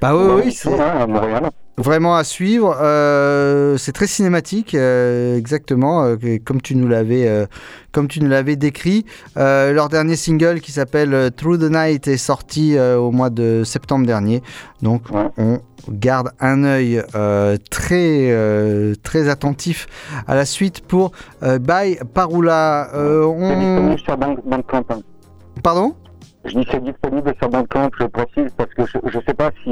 Bah 0.00 0.12
oui, 0.16 0.42
oui, 0.46 0.52
c'est- 0.52 0.76
là, 0.76 1.02
à 1.02 1.06
Montréal. 1.06 1.48
Vraiment 1.76 2.14
à 2.14 2.22
suivre. 2.22 2.76
Euh, 2.80 3.76
c'est 3.78 3.90
très 3.90 4.06
cinématique, 4.06 4.76
euh, 4.76 5.36
exactement, 5.36 6.04
euh, 6.04 6.16
comme 6.44 6.62
tu 6.62 6.76
nous 6.76 6.86
l'avais, 6.86 7.48
comme 7.90 8.06
tu 8.06 8.20
nous 8.20 8.28
l'avais 8.28 8.54
décrit. 8.54 9.04
Leur 9.34 9.88
dernier 9.88 10.14
single 10.14 10.60
qui 10.60 10.70
s'appelle 10.70 11.32
Through 11.36 11.58
the 11.58 11.70
Night 11.70 12.06
est 12.06 12.16
sorti 12.16 12.78
au 12.78 13.10
mois 13.10 13.30
de 13.30 13.62
septembre 13.64 14.06
dernier. 14.06 14.40
Donc 14.82 15.02
on 15.36 15.58
garde 15.88 16.30
un 16.38 16.62
œil 16.62 17.02
très 17.70 18.32
très 19.02 19.28
attentif 19.28 19.88
à 20.28 20.36
la 20.36 20.44
suite 20.44 20.80
pour 20.80 21.10
By 21.42 21.98
Parula. 22.14 22.88
C'est 22.92 22.98
on... 22.98 23.96
hein. 24.90 25.00
Pardon? 25.62 25.94
Je 26.44 26.58
dis 26.58 26.68
c'est 26.70 26.84
disponible 26.84 27.34
sur 27.38 27.48
Bandcamp, 27.48 27.90
je 27.98 28.04
précise, 28.04 28.52
parce 28.56 28.72
que 28.74 28.82
je 28.86 29.18
ne 29.18 29.22
sais 29.24 29.34
pas 29.34 29.50
si. 29.64 29.70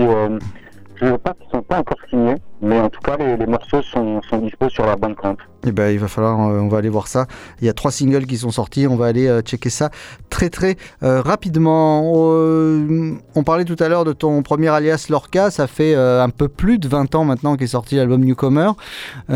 Je 1.03 1.09
ne 1.09 1.12
sais 1.12 1.19
pas 1.19 1.35
s'ils 1.41 1.51
sont 1.51 1.62
pas 1.62 1.81
encore 1.81 1.99
signés, 2.09 2.37
mais 2.62 2.79
en 2.79 2.88
tout 2.88 3.01
cas, 3.01 3.16
les, 3.16 3.46
morceaux 3.46 3.83
sont, 3.83 4.20
sont 4.22 4.48
sur 4.68 4.87
la 4.87 4.96
Bandcamp. 4.96 5.37
Eh 5.64 5.70
ben, 5.70 5.90
il 5.90 5.98
va 5.98 6.09
falloir, 6.09 6.40
euh, 6.48 6.59
on 6.59 6.68
va 6.68 6.79
aller 6.79 6.88
voir 6.88 7.07
ça. 7.07 7.27
Il 7.61 7.66
y 7.66 7.68
a 7.68 7.72
trois 7.72 7.92
singles 7.92 8.27
qui 8.27 8.37
sont 8.37 8.51
sortis, 8.51 8.87
on 8.88 8.96
va 8.96 9.07
aller 9.07 9.29
euh, 9.29 9.42
checker 9.42 9.70
ça 9.70 9.90
très 10.29 10.51
très 10.51 10.77
euh, 11.03 11.20
rapidement. 11.20 12.03
On 13.35 13.42
parlait 13.44 13.64
tout 13.64 13.77
à 13.79 13.88
l'heure 13.88 14.05
de 14.05 14.12
ton 14.12 14.42
premier 14.42 14.68
alias 14.68 15.07
Lorca, 15.09 15.51
ça 15.51 15.66
fait 15.66 15.94
un 15.94 16.29
peu 16.31 16.48
plus 16.48 16.79
de 16.79 16.88
20 16.88 17.14
ans 17.14 17.25
maintenant 17.25 17.57
qu'est 17.57 17.66
sorti 17.66 17.96
l'album 17.96 18.25
Newcomer. 18.25 18.70
Tout 19.29 19.33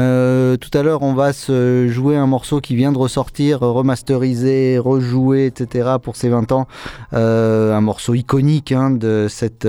à 0.79 0.83
l'heure, 0.83 1.03
on 1.03 1.15
va 1.15 1.33
se 1.33 1.87
jouer 1.89 2.17
un 2.17 2.27
morceau 2.27 2.61
qui 2.61 2.75
vient 2.77 2.93
de 2.93 2.99
ressortir, 2.99 3.61
remasterisé, 3.61 4.79
rejoué, 4.79 5.47
etc. 5.47 5.91
pour 6.03 6.17
ses 6.17 6.29
20 6.29 6.53
ans. 6.53 6.67
Un 7.13 7.81
morceau 7.81 8.15
iconique 8.15 8.73
hein, 8.73 8.91
de 8.91 9.27
cette, 9.29 9.69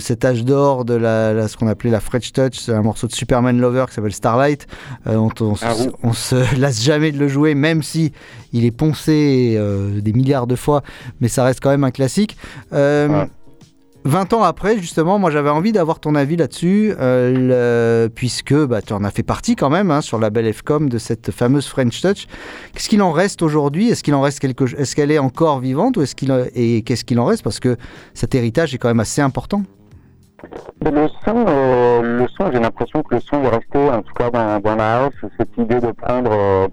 cet 0.00 0.24
âge 0.24 0.44
d'or 0.44 0.84
de 0.84 0.94
la, 0.94 1.32
la- 1.34 1.48
ce 1.48 1.56
qu'on 1.56 1.68
appelait 1.68 1.90
la 1.90 2.00
French 2.00 2.32
Touch, 2.32 2.67
un 2.72 2.82
morceau 2.82 3.06
de 3.06 3.12
Superman 3.12 3.60
Lover 3.60 3.84
qui 3.88 3.94
s'appelle 3.94 4.12
Starlight. 4.12 4.66
Euh, 5.06 5.16
on, 5.16 5.30
on 5.40 5.54
Ah 5.62 5.72
oui. 5.78 5.88
on 6.02 6.12
se 6.12 6.36
lasse 6.60 6.82
jamais 6.82 7.12
de 7.12 7.18
le 7.18 7.28
jouer, 7.28 7.54
même 7.54 7.82
si 7.82 8.12
il 8.52 8.64
est 8.64 8.70
poncé 8.70 9.54
euh, 9.56 10.00
des 10.00 10.12
milliards 10.12 10.46
de 10.46 10.56
fois, 10.56 10.82
mais 11.20 11.28
ça 11.28 11.44
reste 11.44 11.60
quand 11.60 11.70
même 11.70 11.84
un 11.84 11.90
classique. 11.90 12.36
Euh, 12.72 13.24
20 14.04 14.32
ans 14.32 14.42
après, 14.42 14.78
justement, 14.78 15.18
moi 15.18 15.30
j'avais 15.30 15.50
envie 15.50 15.72
d'avoir 15.72 16.00
ton 16.00 16.14
avis 16.14 16.36
là-dessus, 16.36 16.94
euh, 16.98 18.04
le- 18.06 18.08
puisque 18.08 18.54
bah, 18.54 18.80
tu 18.80 18.92
en 18.94 19.04
as 19.04 19.10
fait 19.10 19.24
partie 19.24 19.54
quand 19.54 19.68
même 19.68 19.90
hein, 19.90 20.00
sur 20.00 20.18
la 20.18 20.30
belle 20.30 20.46
FCOM 20.46 20.88
de 20.88 20.96
cette 20.98 21.30
fameuse 21.30 21.66
French 21.66 22.00
Touch. 22.00 22.26
Qu'est-ce 22.72 22.88
qu'il 22.88 23.02
en 23.02 23.12
reste 23.12 23.42
aujourd'hui? 23.42 23.90
Est-ce 23.90 24.02
qu'il 24.02 24.14
en 24.14 24.22
reste 24.22 24.38
quelque 24.38 24.64
Est-ce 24.80 24.96
qu'elle 24.96 25.10
est 25.10 25.18
encore 25.18 25.60
vivante 25.60 25.96
ou 25.98 26.02
est-ce 26.02 26.14
qu'il 26.14 26.32
et 26.54 26.82
qu'est-ce 26.82 27.04
qu'il 27.04 27.18
en 27.20 27.26
reste? 27.26 27.42
Parce 27.42 27.60
que 27.60 27.76
cet 28.14 28.34
héritage 28.34 28.72
est 28.72 28.78
quand 28.78 28.88
même 28.88 29.00
assez 29.00 29.20
important. 29.20 29.64
Le 30.84 31.08
son, 31.24 31.44
euh, 31.48 32.18
le 32.20 32.28
son, 32.28 32.52
j'ai 32.52 32.60
l'impression 32.60 33.02
que 33.02 33.16
le 33.16 33.20
son 33.20 33.42
est 33.42 33.48
resté, 33.48 33.78
en 33.78 34.02
tout 34.02 34.14
cas 34.14 34.30
dans, 34.30 34.60
dans 34.60 34.76
la 34.76 35.04
house, 35.04 35.14
cette 35.36 35.56
idée 35.56 35.80
de 35.80 35.90
prendre, 35.90 36.30
euh, 36.32 36.68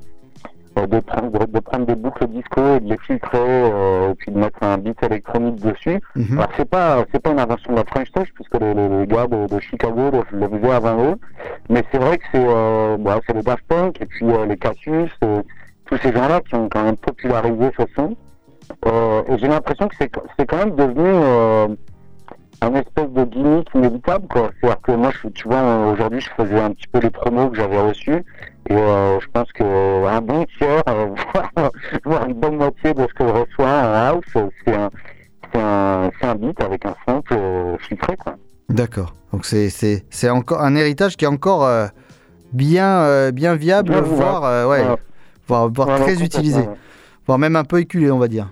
de 0.85 0.99
prendre, 0.99 1.47
de 1.47 1.59
prendre 1.59 1.85
des 1.87 1.95
boucles 1.95 2.27
disco 2.27 2.61
et 2.75 2.79
de 2.79 2.89
les 2.89 2.97
filtrer, 2.99 3.39
euh, 3.39 4.11
et 4.11 4.15
puis 4.15 4.31
de 4.31 4.37
mettre 4.37 4.61
un 4.61 4.77
beat 4.77 5.01
électronique 5.01 5.55
dessus. 5.55 5.99
Mhm. 6.15 6.37
Alors 6.37 6.49
c'est 6.57 6.69
pas, 6.69 7.05
c'est 7.11 7.19
pas 7.19 7.31
une 7.31 7.39
invention 7.39 7.71
de 7.71 7.77
la 7.77 7.85
French 7.85 8.11
Touch 8.11 8.31
puisque 8.35 8.59
les, 8.59 8.73
les, 8.73 8.87
les 8.87 9.07
gars 9.07 9.25
de, 9.27 9.47
de 9.47 9.59
Chicago 9.59 10.11
le, 10.11 10.39
le 10.39 10.47
faisaient 10.47 10.73
avant 10.73 11.03
eux, 11.03 11.15
mais 11.69 11.83
c'est 11.91 11.97
vrai 11.97 12.19
que 12.19 12.25
c'est, 12.31 12.45
euh, 12.47 12.97
bah, 12.99 13.19
c'est 13.25 13.33
les 13.33 13.41
Daft 13.43 13.63
Punk 13.67 13.99
et 13.99 14.05
puis 14.05 14.27
les 14.47 14.57
Cassius, 14.57 15.11
tous 15.85 15.97
ces 15.97 16.13
gens-là 16.13 16.41
qui 16.41 16.55
ont 16.55 16.69
quand 16.69 16.83
même 16.83 16.97
popularisé 16.97 17.71
ce 17.79 17.83
son. 17.95 18.15
Et 19.27 19.37
j'ai 19.37 19.47
l'impression 19.47 19.87
que 19.87 19.95
c'est, 19.99 20.11
c'est 20.37 20.45
quand 20.45 20.57
même 20.57 20.75
devenu 20.75 21.77
un 22.65 22.75
espèce 22.75 23.09
de 23.09 23.23
gimmick 23.25 23.67
inévitable 23.75 24.27
quoi. 24.27 24.49
C'est-à-dire 24.59 24.81
que 24.81 24.91
moi, 24.91 25.11
je, 25.23 25.29
tu 25.29 25.47
vois, 25.47 25.87
aujourd'hui, 25.91 26.19
je 26.21 26.29
faisais 26.35 26.59
un 26.59 26.71
petit 26.71 26.87
peu 26.91 26.99
les 26.99 27.09
promos 27.09 27.49
que 27.49 27.57
j'avais 27.57 27.79
reçus 27.79 28.23
et 28.69 28.73
euh, 28.73 29.19
je 29.19 29.27
pense 29.31 29.51
que 29.53 30.05
un 30.05 30.21
bon 30.21 30.45
tiers, 30.57 30.83
euh, 30.89 31.07
voire, 31.33 31.71
voire 32.03 32.25
une 32.27 32.33
bonne 32.33 32.57
moitié 32.57 32.93
de 32.93 33.01
ce 33.07 33.13
que 33.13 33.27
je 33.27 33.33
reçois 33.33 33.67
en 33.67 33.93
house, 33.93 34.49
c'est 34.65 34.75
un, 34.75 34.89
un, 35.53 36.09
un 36.21 36.35
beat 36.35 36.59
avec 36.61 36.85
un 36.85 36.95
euh, 37.31 37.77
filtré 37.79 38.17
quoi. 38.17 38.35
D'accord. 38.69 39.13
Donc 39.31 39.45
c'est, 39.45 40.29
encore 40.29 40.61
un 40.61 40.75
héritage 40.75 41.17
qui 41.17 41.25
est 41.25 41.29
encore 41.29 41.65
euh, 41.65 41.87
bien, 42.53 43.01
euh, 43.01 43.31
bien 43.31 43.55
viable, 43.55 43.89
Bien 43.89 44.01
voire, 44.01 44.43
euh, 44.43 44.67
ouais, 44.67 44.79
Ouais. 44.81 44.95
voire, 45.47 45.69
voire 45.69 45.87
Ouais, 45.89 45.99
très 45.99 46.23
utilisé, 46.23 46.61
voire 47.27 47.37
même 47.37 47.55
un 47.55 47.63
peu 47.63 47.79
éculé, 47.79 48.09
on 48.11 48.17
va 48.17 48.27
dire. 48.27 48.49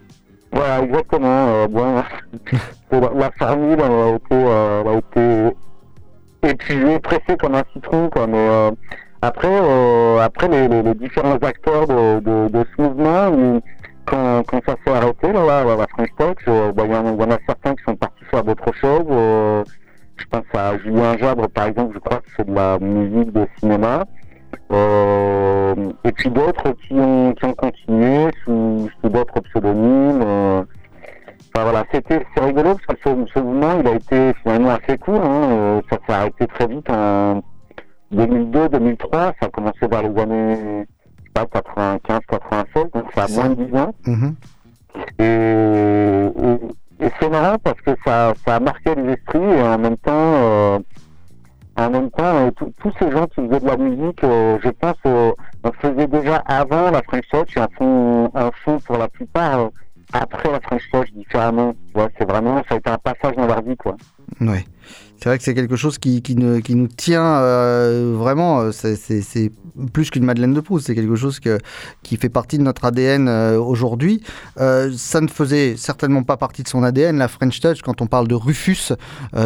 Voilà, 0.54 0.84
exactement. 0.84 1.46
Euh, 1.48 1.68
bon, 1.68 1.96
la, 2.92 3.00
la 3.16 3.32
formule 3.32 3.78
elle 3.80 3.92
a 3.92 4.10
été, 4.16 4.34
euh, 4.34 4.82
elle 4.86 4.88
a 4.88 4.98
été 4.98 5.56
épuisée, 6.44 7.00
pressée 7.00 7.38
comme 7.40 7.56
un 7.56 7.64
citron, 7.74 8.10
quoi. 8.10 8.28
Mais 8.28 8.38
euh, 8.38 8.72
après, 9.22 9.48
euh, 9.52 10.20
après 10.20 10.48
les, 10.50 10.68
les, 10.68 10.84
les 10.84 10.94
différents 10.94 11.38
acteurs 11.38 11.88
de, 11.88 12.20
de, 12.20 12.50
de 12.50 12.66
ce 12.76 12.82
mouvement, 12.82 13.60
quand, 14.06 14.44
quand 14.46 14.60
ça 14.66 14.76
s'est 14.86 14.94
arrêté, 14.94 15.32
là, 15.34 15.64
là, 15.64 15.76
la 15.76 15.88
French 15.88 16.10
bah, 16.18 16.86
y, 16.86 16.94
a- 16.94 17.02
il 17.14 17.20
y 17.20 17.24
en 17.24 17.32
a 17.32 17.38
certains 17.48 17.74
qui 17.74 17.84
sont 17.86 17.96
partis 17.96 18.26
faire 18.26 18.44
d'autres 18.44 18.74
choses. 18.76 19.08
euh, 19.10 19.64
je 20.18 20.26
pense 20.30 20.44
à 20.54 20.78
Julien 20.78 21.18
Jabre, 21.18 21.50
par 21.50 21.66
exemple, 21.68 21.94
je 21.96 22.00
crois 22.00 22.20
que 22.20 22.28
c'est 22.38 22.48
de 22.48 22.54
la 22.54 22.78
musique 22.80 23.32
de 23.32 23.48
cinéma. 23.60 24.04
Euh, 24.74 25.76
et 26.04 26.12
puis 26.12 26.30
d'autres 26.30 26.72
qui 26.88 26.94
ont, 26.94 27.34
qui 27.34 27.46
ont 27.46 27.54
continué 27.54 28.30
sous, 28.44 28.90
sous 29.02 29.10
d'autres 29.10 29.40
pseudonymes. 29.42 30.22
euh. 30.24 30.64
Enfin 31.56 31.64
voilà, 31.66 31.84
c'était 31.92 32.26
c'est 32.36 32.44
rigolo 32.44 32.76
parce 32.88 33.00
que 33.00 33.10
ce, 33.10 33.34
ce 33.34 33.40
mouvement 33.40 33.80
il 33.80 33.88
a 33.88 33.94
été 33.96 34.34
finalement 34.42 34.72
assez 34.72 34.98
court. 34.98 35.22
Hein, 35.24 35.50
euh, 35.52 35.82
ça 35.90 35.98
s'est 36.08 36.14
arrêté 36.14 36.48
très 36.48 36.68
vite 36.68 36.90
en 36.90 37.44
2002-2003. 38.14 39.12
Ça 39.12 39.34
a 39.46 39.50
commencé 39.50 39.88
vers 39.88 40.02
les 40.02 40.20
années 40.22 40.86
je 41.36 41.42
sais 41.42 41.48
pas, 41.48 41.62
95-96, 42.10 42.92
donc 42.94 43.06
ça 43.16 43.24
a 43.24 43.28
moins 43.30 43.50
de 43.50 43.64
10 43.66 43.76
ans. 43.78 43.96
Mhm. 44.06 44.36
Et, 45.20 45.24
et, 47.04 47.06
et 47.06 47.12
c'est 47.20 47.30
marrant 47.30 47.58
parce 47.64 47.80
que 47.82 47.92
ça, 48.06 48.34
ça 48.46 48.56
a 48.56 48.60
marqué 48.60 48.94
les 48.96 49.14
esprits 49.14 49.40
et 49.40 49.62
en 49.62 49.78
même 49.78 49.98
temps, 49.98 50.12
euh, 50.14 50.80
en 51.78 51.90
même 51.90 52.12
temps, 52.12 52.24
euh, 52.36 52.52
tous- 52.52 52.94
ces 53.00 53.10
gens 53.12 53.26
qui 53.28 53.42
faisaient 53.48 53.60
de 53.60 53.66
la 53.68 53.78
musique, 53.78 54.24
euh, 54.24 54.58
je 54.64 54.70
pense, 54.70 54.96
euh, 55.06 55.32
on 55.64 55.72
faisait 55.74 56.08
déjà 56.08 56.38
avant 56.48 56.92
la 56.92 57.02
French 57.02 57.28
Touch 57.30 57.58
et 57.58 57.62
en 57.62 57.68
font, 57.78 58.26
en 58.34 58.52
font 58.64 58.80
pour 58.80 58.98
la 58.98 59.08
plupart 59.08 59.70
après 60.14 60.52
la 60.52 60.60
French 60.62 60.84
Touch 60.92 61.12
différemment. 61.14 61.76
C'est 62.18 62.28
vraiment, 62.30 62.64
ça 62.70 62.76
a 62.76 62.78
été 62.78 62.90
un 62.90 62.98
passage 62.98 63.36
dans 63.36 63.48
leur 63.48 63.62
vie, 63.64 63.76
quoi. 63.78 63.96
Ouais. 64.42 64.66
C'est 65.18 65.30
vrai 65.30 65.38
que 65.38 65.44
c'est 65.44 65.54
quelque 65.54 65.76
chose 65.78 65.98
qui, 66.00 66.22
qui, 66.22 66.36
ne- 66.36 66.60
qui 66.60 66.76
nous 66.76 66.88
tient 66.88 67.24
euh, 67.38 68.14
vraiment. 68.18 68.60
euh, 68.62 68.72
c'est- 68.72 69.52
plus 69.92 70.10
qu'une 70.12 70.24
Madeleine 70.26 70.54
de 70.54 70.60
Proust. 70.60 70.86
C'est 70.88 70.96
quelque 70.96 71.16
chose 71.16 71.40
que, 71.40 71.58
qui 72.04 72.18
fait 72.18 72.30
partie 72.30 72.58
de 72.60 72.64
notre 72.64 72.86
ADN 72.86 73.28
euh, 73.28 73.58
aujourd'hui. 73.60 74.22
Euh, 74.60 74.92
ça 74.96 75.20
ne 75.22 75.28
faisait 75.28 75.76
certainement 75.78 76.22
pas 76.24 76.38
partie 76.38 76.62
de 76.62 76.68
son 76.68 76.84
ADN, 76.84 77.18
la 77.18 77.28
French 77.28 77.60
Touch, 77.60 77.82
quand 77.82 78.02
on 78.02 78.06
parle 78.08 78.28
de 78.28 78.36
Rufus, 78.36 78.94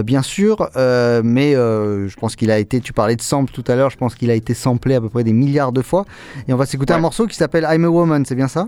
bien 0.03 0.21
sûr. 0.21 0.69
mais 0.75 1.53
je 1.53 2.15
pense 2.17 2.36
qu'il 2.36 2.51
a 2.51 2.60
été, 2.60 2.82
tu 2.82 2.91
parlais 2.91 3.15
de 3.15 3.21
sample 3.21 3.51
tout 3.53 3.63
à 3.67 3.75
l'heure, 3.75 3.89
je 3.89 3.97
pense 3.97 4.15
qu'il 4.15 4.30
a 4.32 4.36
été 4.36 4.53
samplé 4.53 4.95
à 4.95 5.01
peu 5.01 5.10
près 5.10 5.23
des 5.23 5.34
milliards 5.34 5.71
de 5.71 5.82
fois. 5.82 6.06
Et 6.47 6.53
on 6.53 6.58
va 6.58 6.65
s'écouter 6.65 6.93
un 6.93 6.99
morceau 6.99 7.25
qui 7.27 7.36
s'appelle 7.36 7.65
I'm 7.69 7.86
a 7.86 7.89
Woman, 7.89 8.25
c'est 8.25 8.36
bien 8.36 8.47
ça? 8.49 8.65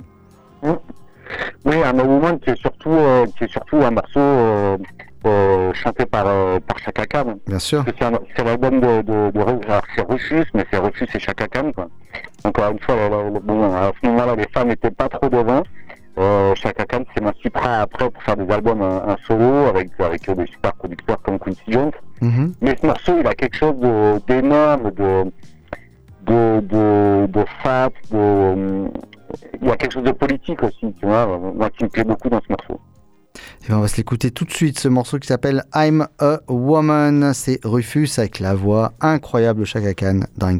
Oui, 1.66 1.76
un 1.84 1.98
Woman 2.00 2.40
qui 2.40 2.50
est 2.52 2.60
surtout, 2.60 2.92
euh, 2.92 3.26
qui 3.38 3.44
est 3.46 3.52
surtout 3.52 3.78
un 3.78 3.92
morceau 3.92 4.20
euh, 4.20 4.78
euh, 5.26 5.74
chanté 5.74 6.06
par, 6.06 6.26
euh, 6.28 6.60
par 6.66 6.80
Chaka 6.80 7.06
Khan. 7.06 7.36
Bien 7.48 7.60
sûr. 7.60 7.84
C'est 8.38 8.44
l'album 8.44 8.80
de, 8.80 9.02
de, 9.02 9.32
alors, 9.68 9.82
c'est 9.96 10.06
Rufus, 10.08 10.46
mais 10.54 10.66
c'est 10.72 10.78
Rufus 10.80 11.08
et 11.14 11.20
Chaka 11.20 11.48
Khan, 11.48 11.72
quoi. 11.74 11.88
Encore 12.44 12.72
une 12.72 12.80
fois, 12.80 12.96
bon, 13.44 13.64
à 13.76 13.92
ce 14.02 14.08
moment-là, 14.08 14.36
les 14.36 14.48
femmes 14.54 14.70
n'étaient 14.70 14.92
pas 14.92 15.10
trop 15.10 15.28
devant. 15.30 15.64
Euh, 16.18 16.54
Chaka 16.56 16.86
Khan 16.86 17.04
s'émancipera 17.16 17.82
après 17.82 18.10
pour 18.10 18.22
faire 18.24 18.36
des 18.36 18.52
albums 18.54 18.82
un, 18.82 19.10
un 19.10 19.16
solo 19.26 19.68
avec, 19.68 19.90
avec 20.00 20.30
des 20.30 20.46
super 20.48 20.74
producteurs 20.74 21.22
comme 21.22 21.40
Quincy 21.40 21.62
Jones. 21.70 21.92
Mhm. 22.22 22.54
Mais 22.62 22.76
ce 22.82 22.86
morceau, 22.86 23.14
il 23.22 23.28
a 23.28 23.34
quelque 23.36 23.56
chose 23.56 23.76
de- 23.80 24.20
d'énorme, 24.28 24.92
de, 24.92 25.32
de, 26.26 26.60
de, 26.62 27.28
de 27.28 27.46
de, 28.12 28.90
il 29.62 29.68
y 29.68 29.72
a 29.72 29.76
quelque 29.78 29.94
chose 29.94 30.04
de 30.04 30.12
politique 30.12 30.62
aussi, 30.64 30.94
tu 31.00 31.06
vois, 31.06 31.28
moi 31.28 31.70
qui 31.70 31.84
me 31.84 31.90
plaît 31.90 32.04
beaucoup 32.04 32.30
dans 32.30 32.42
ce 32.42 32.50
morceau. 32.50 32.82
Et 33.64 33.70
ben, 33.70 33.78
on 33.78 33.82
va 33.82 33.88
se 33.88 33.98
l'écouter 33.98 34.32
tout 34.32 34.46
de 34.46 34.52
suite, 34.52 34.80
ce 34.80 34.88
morceau 34.88 35.20
qui 35.20 35.28
s'appelle 35.28 35.64
I'm 35.76 36.08
a 36.20 36.40
Woman. 36.48 37.34
C'est 37.34 37.60
Rufus 37.64 38.10
avec 38.18 38.40
la 38.40 38.56
voix 38.56 38.94
incroyable 39.02 39.62
de 39.62 39.66
Chaka 39.66 39.94
Khan 39.94 40.22
dans 40.38 40.48
In 40.48 40.58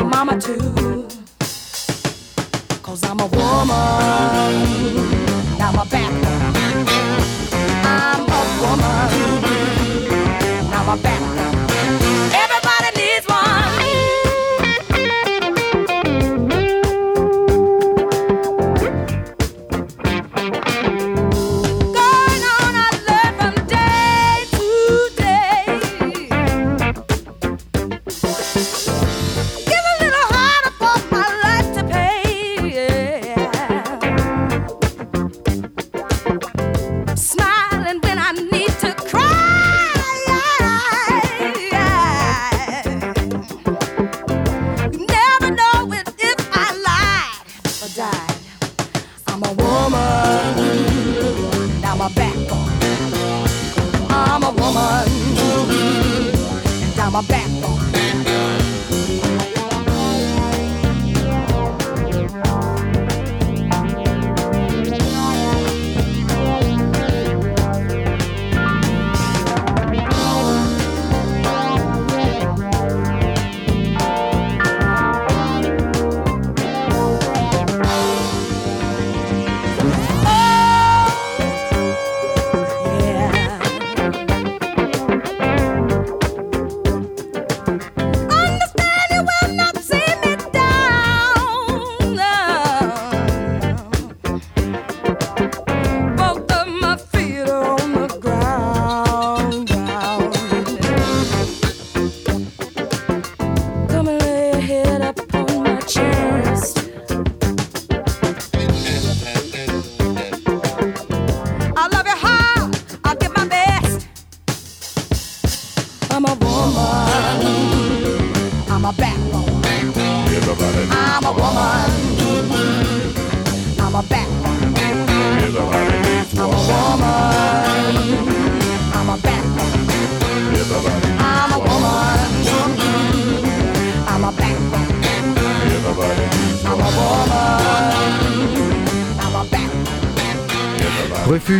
Time. 0.00 0.10
mama 0.10 0.40
too. 0.40 1.06
Cause 2.82 3.04
I'm 3.04 3.20
a 3.20 3.26
woman. 3.26 4.03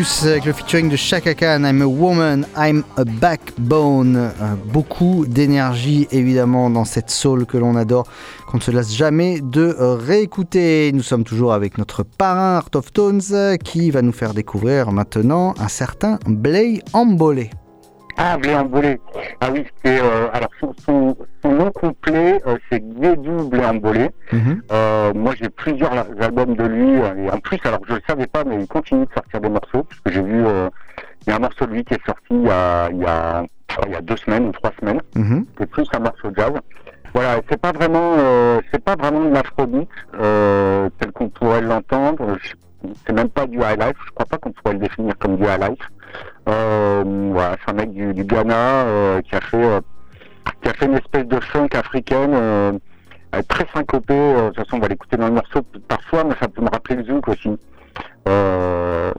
Avec 0.05 0.45
le 0.45 0.53
featuring 0.53 0.91
de 0.91 0.97
Chaka 0.97 1.35
Khan, 1.35 1.65
I'm 1.65 1.81
a 1.81 1.87
woman, 1.87 2.47
I'm 2.59 2.85
a 2.99 3.05
backbone. 3.05 4.17
Euh, 4.17 4.55
beaucoup 4.67 5.25
d'énergie 5.25 6.07
évidemment 6.11 6.69
dans 6.69 6.85
cette 6.85 7.09
soul 7.09 7.47
que 7.47 7.57
l'on 7.57 7.75
adore, 7.75 8.07
qu'on 8.47 8.59
ne 8.59 8.63
se 8.63 8.71
lasse 8.71 8.95
jamais 8.95 9.41
de 9.41 9.75
réécouter. 9.79 10.93
Nous 10.93 11.03
sommes 11.03 11.25
toujours 11.25 11.55
avec 11.55 11.79
notre 11.79 12.03
parrain 12.03 12.57
Art 12.57 12.69
of 12.75 12.93
Tones 12.93 13.23
euh, 13.33 13.57
qui 13.57 13.91
va 13.91 14.03
nous 14.03 14.13
faire 14.13 14.35
découvrir 14.35 14.93
maintenant 14.93 15.55
un 15.59 15.69
certain 15.69 16.19
Blay 16.27 16.81
Ambolé. 16.93 17.49
Ah, 18.17 18.37
Bléambolé. 18.39 19.01
Ah 19.41 19.49
oui, 19.53 19.65
c'est 19.85 20.01
euh, 20.01 20.29
alors 20.33 20.51
son, 20.61 20.73
son, 20.85 21.17
son 21.43 21.53
nom 21.53 21.71
complet, 21.73 22.41
euh, 22.47 22.57
c'est 22.71 22.81
Guédou 22.81 23.49
Bléambolé. 23.49 24.11
Euh, 24.73 25.13
moi, 25.15 25.35
j'ai 25.41 25.49
plusieurs 25.49 25.93
albums 26.21 26.55
de 26.55 26.65
lui 26.65 27.01
euh, 27.01 27.15
et 27.27 27.31
en 27.31 27.39
plus, 27.41 27.59
alors 27.65 27.81
je 27.89 27.95
le 27.95 28.01
savais 28.09 28.27
pas, 28.27 28.45
mais 28.45 28.57
il 28.61 28.67
continue 28.69 29.05
de 29.07 29.13
sortir 29.13 29.41
des 29.41 29.49
morceaux 29.49 29.83
parce 29.83 30.01
que 30.01 30.13
j'ai 30.13 30.23
vu, 30.23 30.47
euh, 30.47 30.69
il 31.27 31.31
y 31.31 31.33
a 31.33 31.37
un 31.37 31.41
morceau 31.41 31.67
de 31.67 31.73
lui 31.73 31.85
qui 31.85 31.95
est 31.95 32.07
sorti 32.07 32.23
il 32.31 32.43
y 32.43 32.51
a, 32.51 32.89
il 32.91 32.99
y 32.99 33.05
a, 33.07 33.45
il 33.87 33.93
y 33.93 33.97
a 33.97 34.01
deux 34.01 34.17
semaines 34.17 34.47
ou 34.47 34.53
trois 34.53 34.73
semaines. 34.81 35.01
Mhm. 35.17 35.47
C'est 35.59 35.67
plus 35.71 35.87
un 35.95 35.99
morceau 36.01 36.31
jazz. 36.37 36.53
Voilà, 37.15 37.41
c'est 37.49 37.61
pas 37.61 37.73
vraiment, 37.73 38.15
euh, 38.19 38.61
c'est 38.73 38.83
pas 38.83 38.97
vraiment 38.97 39.25
de 39.25 39.35
l'afrobeat 39.35 39.89
euh, 40.21 40.89
tel 41.01 41.13
qu'on 41.13 41.29
pourrait 41.29 41.61
l'entendre. 41.63 42.37
C'est 43.07 43.13
même 43.13 43.29
pas 43.31 43.47
du 43.47 43.59
high 43.59 43.81
life. 43.81 43.97
Je 44.07 44.11
crois 44.13 44.27
pas 44.27 44.37
qu'on 44.39 44.53
pourrait 44.53 44.75
le 44.75 44.81
définir 44.81 45.17
comme 45.19 45.37
du 45.37 45.45
high 45.45 45.61
life. 45.61 45.79
Euh, 46.49 47.31
voilà, 47.33 47.57
c'est 47.65 47.73
un 47.73 47.75
mec 47.75 47.93
du, 47.93 48.13
du 48.13 48.25
Ghana 48.25 48.55
euh, 48.55 49.23
qui 49.23 49.35
a 49.35 49.41
fait, 49.41 49.65
euh, 49.65 49.81
qui 50.63 50.69
a 50.69 50.75
fait 50.75 50.87
une 50.87 50.95
espèce 50.95 51.27
de 51.27 51.41
funk 51.41 51.69
africaine 51.73 52.81
très 53.49 53.67
syncopée. 53.75 54.15
de 54.15 54.47
toute 54.49 54.57
façon, 54.57 54.77
on 54.77 54.81
va 54.81 54.89
l'écouter 54.89 55.17
dans 55.17 55.29
le 55.29 55.35
morceau 55.35 55.63
parfois, 55.89 56.25
mais 56.25 56.35
ça 56.41 56.49
peut 56.49 56.63
me 56.63 56.71
rappeler 56.71 56.97
le 56.97 57.05
zouk 57.05 57.29
aussi. 57.29 57.51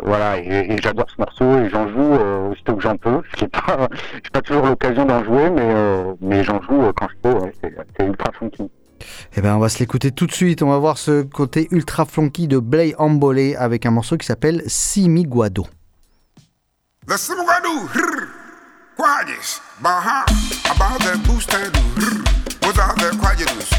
Voilà, 0.05 0.37
et, 0.39 0.77
j'adore 0.83 1.07
ce 1.09 1.15
morceau 1.17 1.57
et 1.59 1.69
j'en 1.69 1.87
joue 1.87 2.13
euh, 2.13 2.51
aussitôt 2.51 2.75
que 2.75 2.83
j'en 2.83 2.95
peux. 2.95 3.21
J'ai 3.39 3.47
pas, 3.47 3.89
j'ai 4.23 4.29
pas 4.31 4.41
toujours 4.41 4.65
l'occasion 4.67 5.05
d'en 5.05 5.23
jouer, 5.23 5.49
mais 5.49 5.73
mais 6.21 6.43
j'en 6.43 6.61
joue 6.61 6.91
quand 6.95 7.07
je 7.09 7.29
peux. 7.29 7.39
c'est 7.61 8.05
ultra 8.05 8.31
funky. 8.33 8.69
Eh 9.35 9.41
ben, 9.41 9.55
on 9.55 9.59
va 9.59 9.69
se 9.69 9.79
l'écouter 9.79 10.11
tout 10.11 10.27
de 10.27 10.31
suite. 10.31 10.61
On 10.61 10.69
va 10.69 10.77
voir 10.77 10.97
ce 10.97 11.23
côté 11.23 11.67
ultra 11.71 12.05
funky 12.05 12.47
de 12.47 12.59
Blay 12.59 12.93
Ambolé 12.97 13.55
avec 13.55 13.85
un 13.85 13.91
morceau 13.91 14.17
qui 14.17 14.25
s'appelle 14.25 14.63
Simiguado. 14.67 15.65
The 17.07 17.13
Simugadu, 17.13 17.87
Quadis, 18.97 19.59
Baha, 19.79 20.25
about 20.73 20.99
the 21.01 21.21
booster, 21.27 21.69
without 22.65 22.97
the 22.97 23.11
Quadidus. 23.21 23.69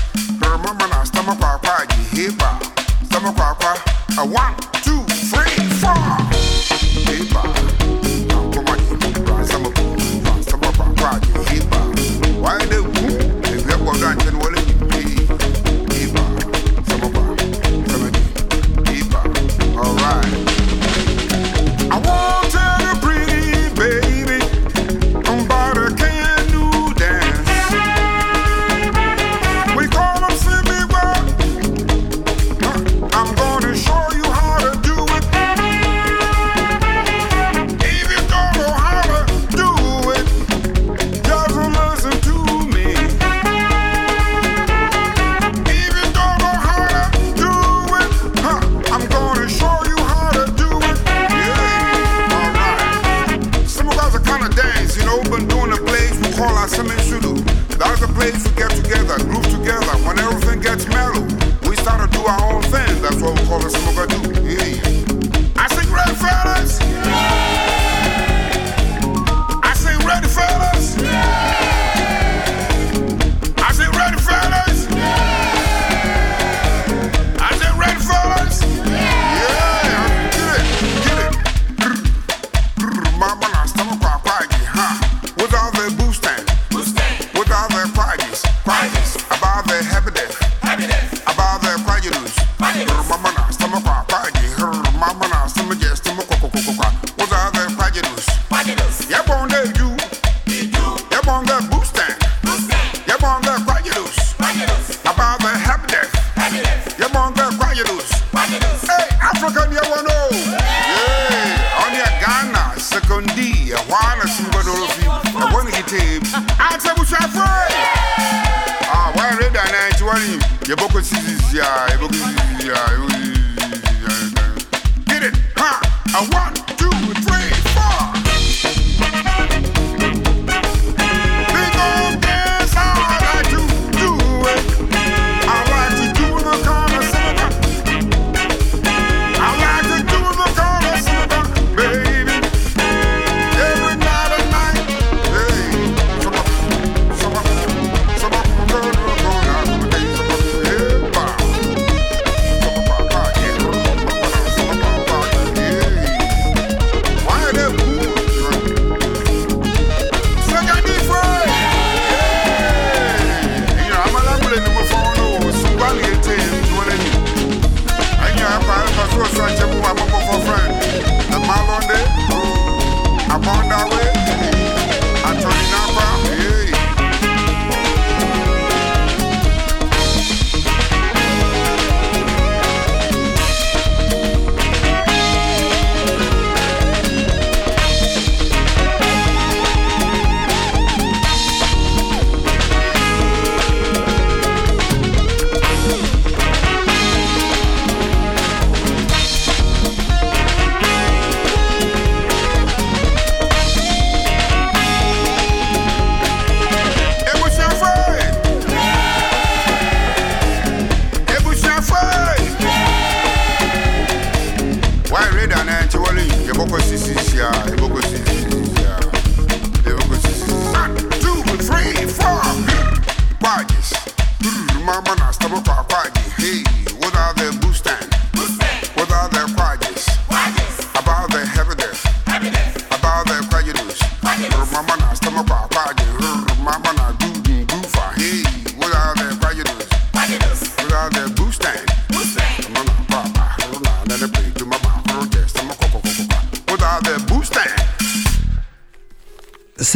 Remember 0.41 0.87
now, 0.87 1.03
stomach 1.03 1.37
quaji, 1.39 2.05
hiba, 2.15 2.63
stomach 3.07 3.35
quaqua, 3.35 4.23
a 4.23 4.25
one, 4.25 4.55
two, 4.85 5.03
three, 5.27 5.67
four. 5.81 6.26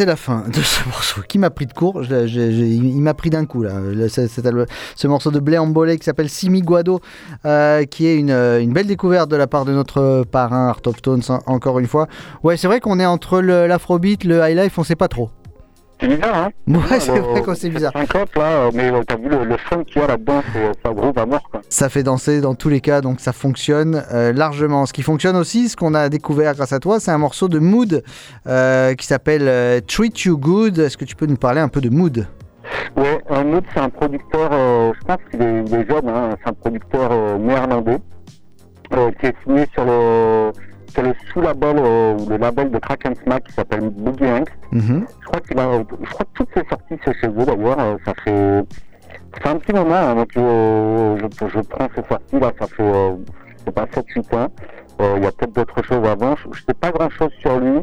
C'est 0.00 0.06
la 0.06 0.16
fin 0.16 0.44
de 0.48 0.62
ce 0.62 0.82
morceau 0.88 1.20
qui 1.28 1.38
m'a 1.38 1.50
pris 1.50 1.66
de 1.66 1.74
court. 1.74 2.02
Il 2.10 3.02
m'a 3.02 3.12
pris 3.12 3.28
d'un 3.28 3.44
coup 3.44 3.62
là. 3.62 3.80
Le- 3.80 4.08
ce, 4.08 5.06
morceau 5.06 5.30
de 5.30 5.38
Blé 5.40 5.58
Ambolé 5.58 5.98
qui 5.98 6.04
s'appelle 6.06 6.30
Simi 6.30 6.62
Guado, 6.62 7.00
euh, 7.44 7.84
qui 7.84 8.06
est 8.06 8.16
une, 8.16 8.30
euh, 8.30 8.62
une 8.62 8.72
belle 8.72 8.86
découverte 8.86 9.30
de 9.30 9.36
la 9.36 9.46
part 9.46 9.66
de 9.66 9.72
notre 9.72 10.24
parrain 10.24 10.68
Art 10.68 10.80
of 10.86 11.02
Tones, 11.02 11.20
en- 11.28 11.40
encore 11.44 11.80
une 11.80 11.86
fois. 11.86 12.06
Ouais, 12.42 12.56
c'est 12.56 12.66
vrai 12.66 12.80
qu'on 12.80 12.98
est 12.98 13.04
entre 13.04 13.42
le- 13.42 13.66
l'afrobeat, 13.66 14.24
le 14.24 14.40
high 14.42 14.56
life, 14.56 14.78
on 14.78 14.84
sait 14.84 14.96
pas 14.96 15.08
trop. 15.08 15.28
C'est 16.00 16.08
bizarre, 16.08 16.36
hein 16.36 16.50
Ouais, 16.66 16.98
c'est 17.00 17.18
vrai 17.18 17.42
qu'on 17.42 17.54
sait 17.54 17.68
bizarre. 17.68 17.92
50 17.94 18.36
là, 18.36 18.42
euh, 18.42 18.70
mais 18.72 18.90
euh, 18.90 19.02
t'as 19.06 19.16
vu 19.16 19.28
le, 19.28 19.44
le 19.44 19.56
fun 19.58 19.84
qu'il 19.84 20.00
y 20.00 20.04
a 20.04 20.08
là-dedans, 20.08 20.42
c'est 20.52 20.72
ça 20.82 21.22
à 21.22 21.26
mort 21.26 21.42
quoi. 21.50 21.60
Ça 21.68 21.88
fait 21.88 22.02
danser 22.02 22.40
dans 22.40 22.54
tous 22.54 22.68
les 22.70 22.80
cas, 22.80 23.00
donc 23.00 23.20
ça 23.20 23.32
fonctionne 23.32 24.02
euh, 24.12 24.32
largement. 24.32 24.86
Ce 24.86 24.92
qui 24.92 25.02
fonctionne 25.02 25.36
aussi, 25.36 25.68
ce 25.68 25.76
qu'on 25.76 25.94
a 25.94 26.08
découvert 26.08 26.54
grâce 26.54 26.72
à 26.72 26.78
toi, 26.78 27.00
c'est 27.00 27.10
un 27.10 27.18
morceau 27.18 27.48
de 27.48 27.58
Mood 27.58 28.02
euh, 28.46 28.94
qui 28.94 29.06
s'appelle 29.06 29.46
euh, 29.46 29.80
Treat 29.86 30.18
You 30.22 30.38
Good. 30.38 30.78
Est-ce 30.78 30.96
que 30.96 31.04
tu 31.04 31.16
peux 31.16 31.26
nous 31.26 31.36
parler 31.36 31.60
un 31.60 31.68
peu 31.68 31.80
de 31.80 31.90
Mood? 31.90 32.26
Ouais, 32.96 33.20
un 33.30 33.52
autre 33.52 33.66
c'est 33.74 33.80
un 33.80 33.88
producteur, 33.88 34.50
euh, 34.52 34.92
je 35.00 35.04
pense 35.06 35.18
qu'il 35.30 35.42
est, 35.42 35.64
il 35.66 35.74
est 35.74 35.88
jeune, 35.88 36.08
hein, 36.08 36.30
c'est 36.42 36.50
un 36.50 36.52
producteur 36.54 37.10
euh, 37.12 37.38
néerlandais 37.38 37.98
euh, 38.92 39.10
qui 39.20 39.26
est 39.26 39.34
signé 39.44 39.66
sur 39.72 39.84
le, 39.84 40.52
sur 40.90 41.02
le 41.02 41.14
sous-label, 41.32 41.76
euh, 41.78 42.14
ou 42.18 42.28
le 42.28 42.36
label 42.36 42.70
de 42.70 42.78
Kraken 42.78 43.14
Smack 43.16 43.44
qui 43.44 43.52
s'appelle 43.52 43.90
Boogie 43.90 44.24
Angst. 44.30 44.52
Mhm. 44.72 45.06
Je 45.20 45.26
crois 45.26 45.40
qu'il 45.40 45.58
a, 45.58 45.78
je 45.78 46.10
crois 46.10 46.24
que 46.26 46.30
toutes 46.34 46.48
ces 46.54 46.64
sorties 46.68 46.96
c'est 47.04 47.14
chez 47.20 47.26
eux 47.28 47.44
d'ailleurs, 47.44 47.78
euh, 47.80 47.96
ça 48.04 48.12
fait, 48.24 48.64
ça 49.34 49.40
fait 49.42 49.48
un 49.48 49.56
petit 49.56 49.72
moment, 49.72 49.94
hein, 49.94 50.14
donc 50.14 50.36
euh, 50.36 51.16
je, 51.18 51.46
je 51.48 51.60
prends 51.60 51.88
ces 51.94 52.02
sorties 52.08 52.38
là, 52.40 52.52
ça 52.58 52.66
fait, 52.66 52.82
euh, 52.82 53.12
je 53.58 53.64
sais 53.64 53.72
pas, 53.72 53.84
7-8 53.86 54.36
ans. 54.36 54.48
Euh, 55.00 55.14
Il 55.16 55.22
y 55.24 55.26
a 55.26 55.32
peut-être 55.32 55.54
d'autres 55.54 55.82
choses 55.82 56.06
avant. 56.06 56.36
Je, 56.36 56.48
je 56.52 56.62
sais 56.66 56.74
pas 56.74 56.90
grand 56.90 57.08
chose 57.08 57.30
sur 57.38 57.58
lui. 57.58 57.80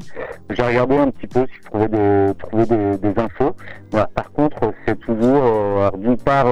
J'ai 0.51 0.61
regardé 0.61 0.97
un 0.97 1.09
petit 1.09 1.25
peu 1.25 1.47
si 1.47 1.53
je 1.55 1.67
trouvais 1.67 1.87
des, 1.87 2.31
trouvais 2.37 2.65
des, 2.67 2.97
des 2.97 3.19
infos. 3.19 3.55
Voilà. 3.89 4.07
Par 4.13 4.31
contre, 4.33 4.71
c'est 4.85 4.99
toujours, 4.99 5.41
d'une 5.97 6.17
part, 6.17 6.45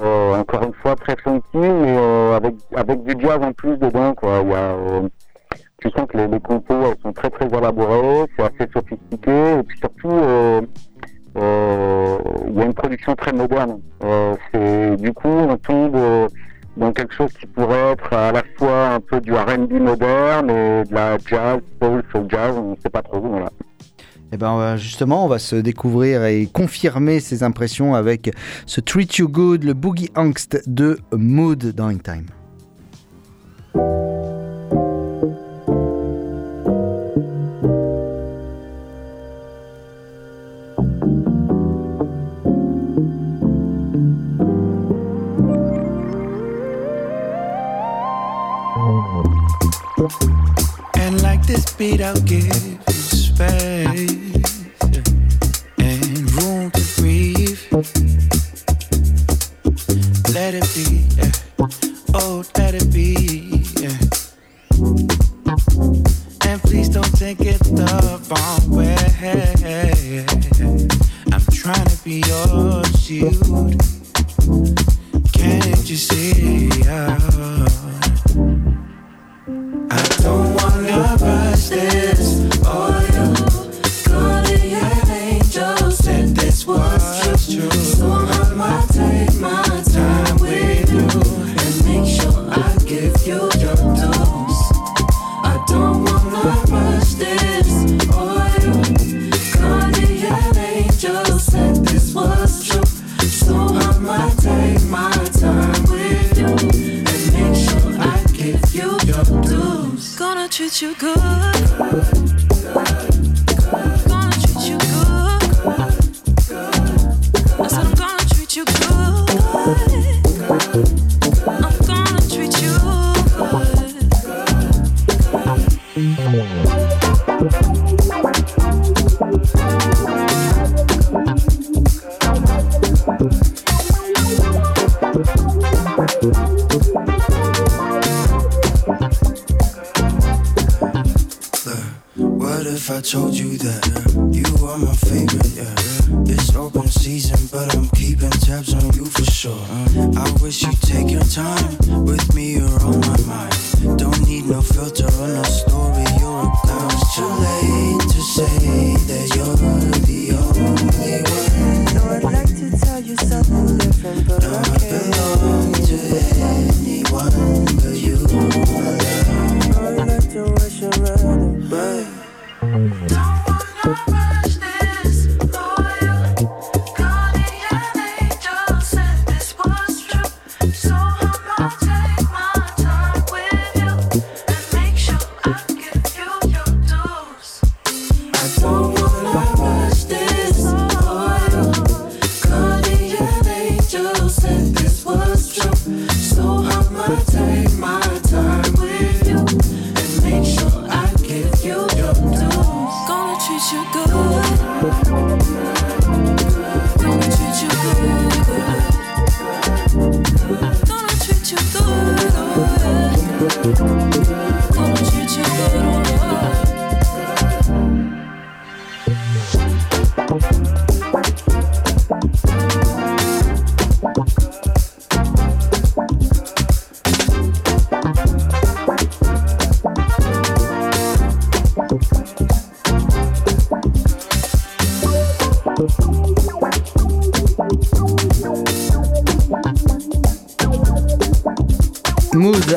encore 0.00 0.62
une 0.62 0.72
fois, 0.74 0.94
très 0.94 1.16
funky, 1.16 1.56
mais 1.56 1.96
avec, 2.36 2.54
avec 2.76 3.02
du 3.02 3.20
jazz 3.20 3.40
en 3.42 3.52
plus 3.52 3.76
dedans. 3.78 4.14
Quoi. 4.14 4.38
Il 4.44 4.50
y 4.50 4.54
a, 4.54 4.76
tu 5.90 5.98
sens 5.98 6.08
que 6.08 6.18
les, 6.18 6.40
compos 6.40 6.94
sont 7.02 7.12
très 7.12 7.30
très 7.30 7.46
élaborées, 7.46 8.26
c'est 8.36 8.44
assez 8.44 8.70
sophistiqué, 8.72 9.58
et 9.58 9.62
puis 9.62 9.78
surtout, 9.78 10.10
euh, 10.10 10.60
euh, 11.36 12.18
il 12.48 12.54
y 12.54 12.60
a 12.60 12.64
une 12.64 12.74
production 12.74 13.14
très 13.14 13.32
moderne. 13.32 13.80
Euh, 14.04 14.96
du 14.96 15.12
coup, 15.12 15.28
on 15.28 15.56
tombe 15.56 15.96
euh, 15.96 16.28
dans 16.76 16.92
quelque 16.92 17.14
chose 17.14 17.32
qui 17.38 17.46
pourrait 17.46 17.92
être 17.92 18.12
à 18.12 18.32
la 18.32 18.42
fois 18.58 18.94
un 18.94 19.00
peu 19.00 19.20
du 19.20 19.32
R&B 19.32 19.74
moderne 19.74 20.50
et 20.50 20.84
de 20.84 20.94
la 20.94 21.18
jazz, 21.18 21.60
soul, 21.80 22.02
soul 22.10 22.26
jazz, 22.28 22.54
on 22.56 22.72
ne 22.72 22.76
sait 22.82 22.90
pas 22.90 23.02
trop. 23.02 23.20
Voilà. 23.20 23.50
Eh 24.32 24.36
ben, 24.36 24.76
justement, 24.76 25.24
on 25.24 25.28
va 25.28 25.38
se 25.38 25.56
découvrir 25.56 26.24
et 26.24 26.48
confirmer 26.52 27.20
ses 27.20 27.44
impressions 27.44 27.94
avec 27.94 28.30
ce 28.66 28.80
Treat 28.80 29.18
You 29.18 29.28
Good, 29.28 29.62
le 29.62 29.74
Boogie 29.74 30.10
Angst 30.16 30.62
de 30.66 30.98
Mood 31.12 31.72
dans 31.74 31.96
Time. 31.96 32.26
And 50.96 51.22
like 51.22 51.46
this 51.46 51.72
beat, 51.74 52.00
I'll 52.00 52.14
give 52.22 52.44
you 52.44 52.78
space 52.88 53.95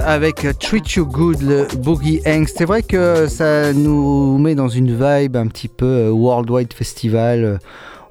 avec 0.10 0.48
Treat 0.58 0.96
You 0.96 1.06
Good, 1.06 1.42
le 1.44 1.68
Boogie 1.78 2.20
Angst. 2.26 2.58
C'est 2.58 2.66
vrai 2.66 2.82
que 2.82 3.28
ça 3.28 3.74
nous 3.74 4.40
met 4.40 4.56
dans 4.56 4.68
une 4.68 4.92
vibe 4.92 5.36
un 5.36 5.46
petit 5.46 5.68
peu 5.68 5.86
euh, 5.86 6.10
Worldwide 6.10 6.74
Festival. 6.74 7.46
Euh, 7.46 7.58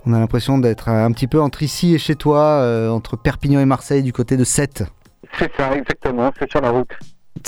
On 0.06 0.12
a 0.12 0.20
l'impression 0.20 0.58
d'être 0.58 0.88
un 0.88 1.10
petit 1.10 1.26
peu 1.26 1.40
entre 1.40 1.64
ici 1.64 1.96
et 1.96 1.98
chez 1.98 2.14
toi, 2.14 2.60
euh, 2.62 2.88
entre 2.88 3.16
Perpignan 3.16 3.58
et 3.58 3.64
Marseille, 3.64 4.04
du 4.04 4.12
côté 4.12 4.36
de 4.36 4.44
Sète. 4.44 4.84
C'est 5.40 5.50
ça, 5.56 5.74
exactement, 5.76 6.30
c'est 6.38 6.48
sur 6.48 6.60
la 6.60 6.70
route. 6.70 6.92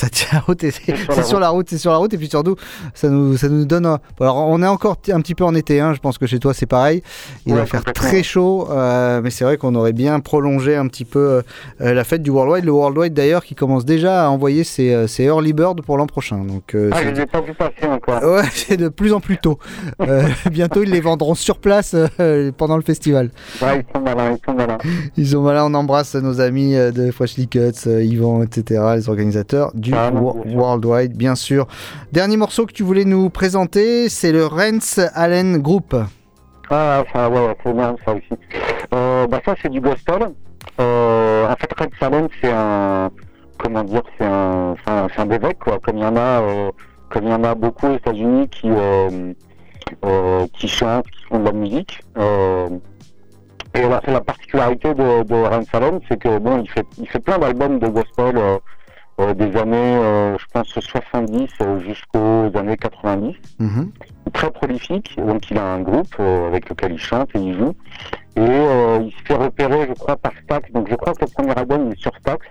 Ça 0.00 0.08
tient 0.08 0.28
la 0.32 0.40
route 0.40 0.64
et 0.64 0.70
c'est 0.70 0.96
sur 0.96 1.12
c'est 1.12 1.16
la 1.16 1.22
sur 1.24 1.40
la 1.40 1.48
route, 1.50 1.66
c'est 1.68 1.78
sur 1.78 1.90
la 1.90 1.98
route 1.98 2.14
et 2.14 2.16
puis 2.18 2.28
surtout 2.28 2.56
ça 2.94 3.08
nous 3.08 3.36
ça 3.36 3.48
nous 3.48 3.64
donne. 3.66 3.84
alors 3.86 4.36
on 4.36 4.62
est 4.62 4.66
encore 4.66 4.96
t- 4.96 5.12
un 5.12 5.20
petit 5.20 5.34
peu 5.34 5.44
en 5.44 5.54
été, 5.54 5.78
hein, 5.80 5.92
je 5.94 6.00
pense 6.00 6.16
que 6.16 6.26
chez 6.26 6.38
toi 6.38 6.54
c'est 6.54 6.66
pareil. 6.66 7.02
Il 7.46 7.52
Ouais, 7.52 7.58
va 7.60 7.66
faire 7.66 7.84
très 7.84 8.22
chaud, 8.22 8.68
euh, 8.70 9.20
mais 9.22 9.30
c'est 9.30 9.44
vrai 9.44 9.56
qu'on 9.58 9.74
aurait 9.74 9.92
bien 9.92 10.20
prolongé 10.20 10.74
un 10.76 10.86
petit 10.86 11.04
peu 11.04 11.18
euh, 11.18 11.42
euh, 11.82 11.92
la 11.92 12.04
fête 12.04 12.22
du 12.22 12.30
Worldwide. 12.30 12.64
Le 12.64 12.72
Worldwide 12.72 13.12
d'ailleurs 13.12 13.44
qui 13.44 13.54
commence 13.54 13.84
déjà 13.84 14.24
à 14.26 14.28
envoyer 14.30 14.64
ses, 14.64 15.06
ses 15.06 15.24
early 15.24 15.52
bird 15.52 15.82
pour 15.82 15.98
l'an 15.98 16.06
prochain. 16.06 16.38
Donc 16.44 16.74
euh, 16.74 16.90
Ah, 16.92 16.98
c'est- 17.02 17.12
les 17.12 17.20
ai 17.20 17.26
pas 17.26 17.40
vu 17.42 17.52
passer 17.52 17.86
encore. 17.86 18.22
Ouais, 18.22 18.42
c'est 18.54 18.76
de 18.78 18.88
plus 18.88 19.12
en 19.12 19.20
plus 19.20 19.36
tôt. 19.38 19.58
Bientôt, 20.50 20.82
ils 20.82 20.90
les 20.90 21.00
vendront 21.00 21.34
sur 21.34 21.58
place 21.58 21.94
pendant 22.56 22.76
le 22.76 22.82
festival. 22.82 23.30
Ouais, 23.62 23.84
ils 23.86 23.92
sont 23.94 24.02
malins, 24.02 24.32
ils 24.36 24.44
sont 24.46 24.54
malins. 24.56 24.78
Ils 25.16 25.28
sont 25.28 25.42
malins. 25.42 25.64
On 25.66 25.74
embrasse 25.74 26.14
nos 26.14 26.40
amis 26.40 26.74
de 26.74 27.10
Freshly 27.10 27.48
Cuts, 27.48 27.86
Yvan, 27.86 28.42
etc., 28.42 28.82
les 28.96 29.08
organisateurs 29.08 29.70
du 29.74 29.89
Sûr. 29.90 30.56
Worldwide, 30.56 31.16
bien 31.16 31.34
sûr. 31.34 31.66
Dernier 32.12 32.36
morceau 32.36 32.66
que 32.66 32.72
tu 32.72 32.82
voulais 32.82 33.04
nous 33.04 33.30
présenter, 33.30 34.08
c'est 34.08 34.32
le 34.32 34.46
Rens 34.46 35.00
Allen 35.14 35.58
Group. 35.58 35.94
Ah, 36.70 37.04
ça, 37.12 37.28
ouais, 37.28 37.46
ouais, 37.46 37.56
c'est 37.64 37.72
bien 37.72 37.96
ça 38.04 38.12
aussi. 38.12 38.40
Euh, 38.94 39.26
bah, 39.26 39.40
ça, 39.44 39.54
c'est 39.60 39.70
du 39.70 39.80
gospel. 39.80 40.30
Euh, 40.80 41.46
en 41.48 41.56
fait, 41.56 41.72
Red 41.78 41.90
Salem, 41.98 42.28
c'est 42.40 42.52
un. 42.52 43.10
Comment 43.58 43.84
dire 43.84 44.02
C'est 44.18 44.24
un, 44.26 44.74
un, 44.86 45.06
un 45.16 45.30
évêque, 45.30 45.58
quoi. 45.58 45.78
Comme 45.80 45.98
il 45.98 46.02
y 46.02 46.06
en 46.06 46.16
a, 46.16 46.40
euh, 46.40 46.70
comme 47.10 47.24
il 47.24 47.30
y 47.30 47.34
en 47.34 47.44
a 47.44 47.54
beaucoup 47.54 47.88
aux 47.88 47.96
États-Unis 47.96 48.48
qui, 48.48 48.70
euh, 48.70 50.46
qui 50.54 50.68
chantent, 50.68 51.10
qui 51.10 51.24
font 51.24 51.40
de 51.40 51.44
la 51.44 51.52
musique. 51.52 52.00
Et 53.74 53.88
la, 53.88 54.00
c'est 54.04 54.12
la 54.12 54.20
particularité 54.20 54.94
de, 54.94 55.22
de 55.22 55.34
Ren 55.34 55.62
Salem, 55.70 56.00
c'est 56.08 56.18
que 56.18 56.38
bon, 56.38 56.60
il 56.60 56.68
fait, 56.70 56.86
il 56.98 57.08
fait 57.08 57.20
plein 57.20 57.38
d'albums 57.38 57.78
de 57.78 57.86
gospel 57.86 58.36
euh, 58.36 58.58
euh, 59.20 59.34
des 59.34 59.56
années, 59.56 59.76
euh, 59.96 60.36
je 60.38 60.44
pense, 60.52 60.68
70 60.68 61.48
euh, 61.60 61.78
jusqu'aux 61.80 62.50
années 62.58 62.76
90 62.76 63.36
Mhm. 63.58 63.90
très 64.32 64.50
prolifique, 64.50 65.16
donc 65.26 65.50
il 65.50 65.58
a 65.58 65.64
un 65.74 65.80
groupe 65.80 66.14
euh, 66.20 66.48
avec 66.48 66.68
lequel 66.70 66.92
il 66.92 66.98
chante 66.98 67.28
et 67.34 67.38
il 67.38 67.58
joue. 67.58 67.74
Et 68.36 68.42
il 68.42 69.12
se 69.12 69.22
fait 69.26 69.34
repérer, 69.34 69.86
je 69.88 69.92
crois, 69.94 70.16
par 70.16 70.32
Stax. 70.44 70.70
Donc 70.72 70.88
je 70.88 70.94
crois 70.94 71.12
que 71.14 71.24
le 71.24 71.30
premier 71.34 71.54
album 71.56 71.86
il 71.86 71.92
est 71.92 72.00
sur 72.00 72.12
Stax. 72.20 72.46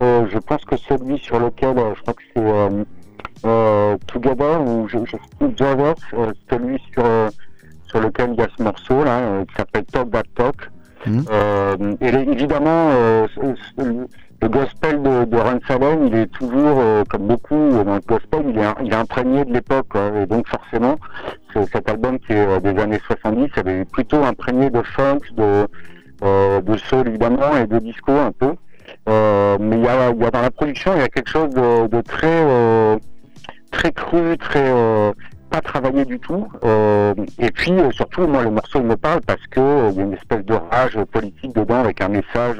Je 0.00 0.38
pense 0.38 0.64
que 0.64 0.76
celui 0.76 1.18
sur 1.18 1.38
lequel, 1.40 1.76
je 1.96 2.00
crois 2.02 2.14
que 2.14 2.22
c'est 2.34 3.98
Together 4.06 4.60
ou 4.62 4.88
je, 4.88 4.98
je 5.04 5.16
euh, 5.42 6.32
celui 6.50 6.80
sur, 6.92 7.04
sur 7.86 8.00
lequel 8.00 8.30
il 8.32 8.38
y 8.38 8.42
a 8.42 8.48
ce 8.56 8.62
morceau 8.62 9.04
là, 9.04 9.44
qui 9.48 9.54
s'appelle 9.56 9.84
Talk 9.86 10.10
That 10.12 10.22
Talk. 10.36 10.70
Mhm. 11.06 11.96
Et 12.00 12.08
évidemment, 12.32 12.90
le 14.40 14.48
gospel 14.48 15.02
de, 15.02 15.24
de 15.24 15.36
Ron 15.36 15.58
Salem, 15.66 16.06
il 16.06 16.14
est 16.14 16.26
toujours, 16.26 16.78
euh, 16.78 17.02
comme 17.10 17.26
beaucoup 17.26 17.54
euh, 17.56 17.82
dans 17.84 17.94
le 17.96 18.00
gospel, 18.00 18.44
il 18.48 18.58
est, 18.58 18.64
il 18.84 18.92
est 18.92 18.96
imprégné 18.96 19.44
de 19.44 19.52
l'époque. 19.52 19.86
quoi. 19.90 20.10
Et 20.22 20.26
donc 20.26 20.46
forcément, 20.48 20.96
ce- 21.52 21.64
cet 21.72 21.88
album 21.90 22.18
qui 22.20 22.32
est 22.32 22.46
euh, 22.46 22.60
des 22.60 22.80
années 22.80 23.00
70, 23.06 23.50
il 23.56 23.68
est 23.68 23.84
plutôt 23.90 24.22
imprégné 24.22 24.70
de 24.70 24.82
funk, 24.82 25.18
de, 25.36 25.66
euh, 26.22 26.60
de 26.60 26.76
soul 26.76 27.08
évidemment 27.08 27.56
et 27.56 27.66
de 27.66 27.78
disco 27.80 28.12
un 28.12 28.32
peu. 28.32 28.54
Euh, 29.08 29.56
mais 29.60 29.76
il 29.78 29.84
y 29.84 29.88
a, 29.88 30.10
y 30.10 30.24
a 30.24 30.30
dans 30.30 30.40
la 30.42 30.50
production, 30.50 30.92
il 30.94 31.00
y 31.00 31.04
a 31.04 31.08
quelque 31.08 31.30
chose 31.30 31.50
de, 31.50 31.88
de 31.88 32.00
très, 32.00 32.26
euh, 32.26 32.96
très 33.72 33.92
cru, 33.92 34.36
très 34.38 34.72
pas 35.50 35.60
travaillé 35.62 36.04
du 36.04 36.18
tout. 36.20 36.46
Et 37.38 37.50
puis 37.50 37.72
surtout, 37.92 38.26
moi, 38.26 38.42
le 38.42 38.50
morceau 38.50 38.80
il 38.80 38.84
me 38.86 38.96
parle 38.96 39.20
parce 39.26 39.44
que 39.50 39.90
il 39.90 39.96
y 39.96 40.00
a 40.00 40.02
une 40.04 40.12
espèce 40.12 40.44
de 40.44 40.54
rage 40.54 40.98
politique 41.10 41.54
dedans 41.54 41.80
avec 41.80 42.00
un 42.02 42.08
message 42.08 42.58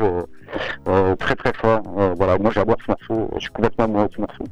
très 1.17 1.35
très 1.35 1.53
fort. 1.55 1.83
Euh, 1.99 2.15
voilà, 2.17 2.39
moi 2.39 2.51
j'adore 2.55 2.77
ce 2.85 2.91
morceau. 2.91 3.31
Je 3.37 3.41
suis 3.41 3.51
complètement 3.51 3.85
amoureux 3.85 4.09
de 4.09 4.15
ce. 4.15 4.45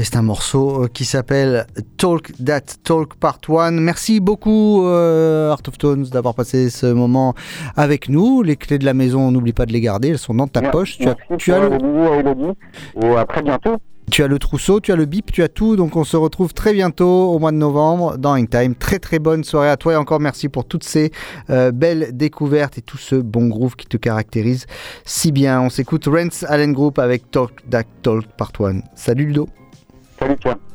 Et 0.00 0.04
c'est 0.04 0.16
un 0.16 0.22
morceau 0.22 0.84
euh, 0.84 0.88
qui 0.88 1.04
s'appelle 1.04 1.66
Talk 1.98 2.32
That 2.42 2.62
Talk 2.84 3.16
Part 3.16 3.40
1. 3.46 3.72
Merci 3.72 4.18
beaucoup, 4.18 4.86
euh, 4.86 5.50
Art 5.50 5.60
of 5.68 5.76
Tones, 5.76 6.04
d'avoir 6.04 6.34
passé 6.34 6.70
ce 6.70 6.86
moment 6.86 7.34
avec 7.76 8.08
nous. 8.08 8.42
Les 8.42 8.56
clés 8.56 8.78
de 8.78 8.86
la 8.86 8.94
maison, 8.94 9.20
on 9.20 9.30
n'oublie 9.30 9.52
pas 9.52 9.66
de 9.66 9.74
les 9.74 9.82
garder, 9.82 10.08
elles 10.08 10.18
sont 10.18 10.32
dans 10.32 10.46
ta 10.46 10.62
poche. 10.62 10.96
Tu 10.96 11.06
as, 11.06 11.16
tu 11.36 11.52
as 11.52 11.60
le, 11.60 11.76
bisou 11.76 13.14
à 13.14 13.26
très 13.26 13.42
bientôt. 13.42 13.76
tu 14.10 14.22
as 14.22 14.26
le 14.26 14.38
trousseau, 14.38 14.80
tu 14.80 14.90
as 14.90 14.96
le 14.96 15.04
bip, 15.04 15.32
tu 15.32 15.42
as 15.42 15.48
tout. 15.48 15.76
Donc 15.76 15.96
on 15.96 16.04
se 16.04 16.16
retrouve 16.16 16.54
très 16.54 16.72
bientôt 16.72 17.34
au 17.34 17.38
mois 17.38 17.52
de 17.52 17.58
novembre 17.58 18.16
dans 18.16 18.38
Hangtime. 18.38 18.76
Très 18.76 19.00
très 19.00 19.18
bonne 19.18 19.44
soirée 19.44 19.68
à 19.68 19.76
toi 19.76 19.92
et 19.92 19.96
encore 19.96 20.20
merci 20.20 20.48
pour 20.48 20.64
toutes 20.64 20.84
ces 20.84 21.10
euh, 21.50 21.72
belles 21.72 22.16
découvertes 22.16 22.78
et 22.78 22.82
tout 22.82 22.96
ce 22.96 23.16
bon 23.16 23.48
groove 23.48 23.76
qui 23.76 23.84
te 23.84 23.98
caractérise 23.98 24.64
si 25.04 25.30
bien. 25.30 25.60
On 25.60 25.68
s'écoute 25.68 26.06
Rents 26.06 26.46
Allen 26.48 26.72
Group 26.72 26.98
avec 26.98 27.30
Talk 27.30 27.52
That 27.68 27.84
Talk 28.00 28.24
Part 28.38 28.52
1. 28.58 28.80
Salut 28.94 29.26
Ludo. 29.26 29.46
31 30.20 30.69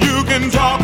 You 0.00 0.24
can 0.24 0.50
talk. 0.50 0.83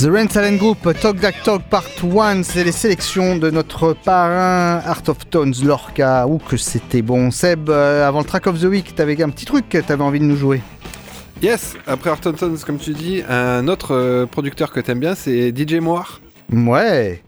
The 0.00 0.06
Rain 0.06 0.28
Talent 0.28 0.56
Group 0.56 0.88
Talk 0.98 1.20
That 1.20 1.32
Talk 1.44 1.64
Part 1.64 1.84
1, 2.02 2.42
c'est 2.42 2.64
les 2.64 2.72
sélections 2.72 3.36
de 3.36 3.50
notre 3.50 3.92
parrain 3.92 4.80
Art 4.82 5.02
of 5.08 5.28
Tones 5.28 5.52
Lorca. 5.62 6.26
Ouh 6.26 6.38
que 6.38 6.56
c'était 6.56 7.02
bon. 7.02 7.30
Seb, 7.30 7.68
euh, 7.68 8.08
avant 8.08 8.20
le 8.20 8.24
track 8.24 8.46
of 8.46 8.58
the 8.58 8.64
week, 8.64 8.94
t'avais 8.94 9.22
un 9.22 9.28
petit 9.28 9.44
truc 9.44 9.68
que 9.68 9.76
t'avais 9.76 10.02
envie 10.02 10.20
de 10.20 10.24
nous 10.24 10.36
jouer. 10.36 10.62
Yes, 11.42 11.74
après 11.86 12.08
Arton 12.08 12.34
Sons, 12.34 12.54
comme 12.64 12.78
tu 12.78 12.94
dis, 12.94 13.22
un 13.28 13.68
autre 13.68 13.94
euh, 13.94 14.24
producteur 14.24 14.72
que 14.72 14.80
t'aimes 14.80 15.00
bien, 15.00 15.14
c'est 15.14 15.54
DJ 15.54 15.74
Moir. 15.74 16.22
Ouais. 16.50 17.22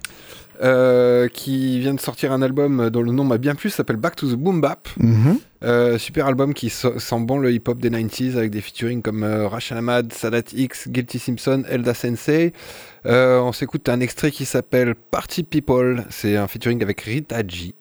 Euh, 0.62 1.28
qui 1.28 1.80
vient 1.80 1.94
de 1.94 2.00
sortir 2.00 2.32
un 2.32 2.40
album 2.42 2.88
dont 2.90 3.02
le 3.02 3.12
nom 3.12 3.24
m'a 3.24 3.38
bien 3.38 3.54
plu, 3.54 3.68
s'appelle 3.70 3.96
Back 3.96 4.16
to 4.16 4.28
the 4.30 4.36
Boom 4.36 4.60
Bap. 4.60 4.88
Mhm. 4.98 5.38
Euh, 5.64 5.96
super 5.96 6.26
album 6.26 6.54
qui 6.54 6.70
so- 6.70 6.98
sent 6.98 7.20
bon 7.20 7.38
le 7.38 7.52
hip-hop 7.52 7.78
des 7.78 7.88
90s 7.90 8.36
avec 8.36 8.50
des 8.50 8.60
featuring 8.60 9.00
comme 9.00 9.22
euh, 9.22 9.46
Rachel 9.46 9.78
Ahmad, 9.78 10.12
Sadat 10.12 10.42
X, 10.52 10.88
Guilty 10.88 11.18
Simpson, 11.20 11.62
Elda 11.68 11.94
Sensei. 11.94 12.52
On 13.04 13.52
s'écoute 13.52 13.88
un 13.88 14.00
extrait 14.00 14.30
qui 14.30 14.44
s'appelle 14.44 14.94
Party 14.94 15.42
People. 15.44 16.04
C'est 16.10 16.36
un 16.36 16.46
featuring 16.48 16.82
avec 16.82 17.00
Rita 17.02 17.42
G. 17.46 17.74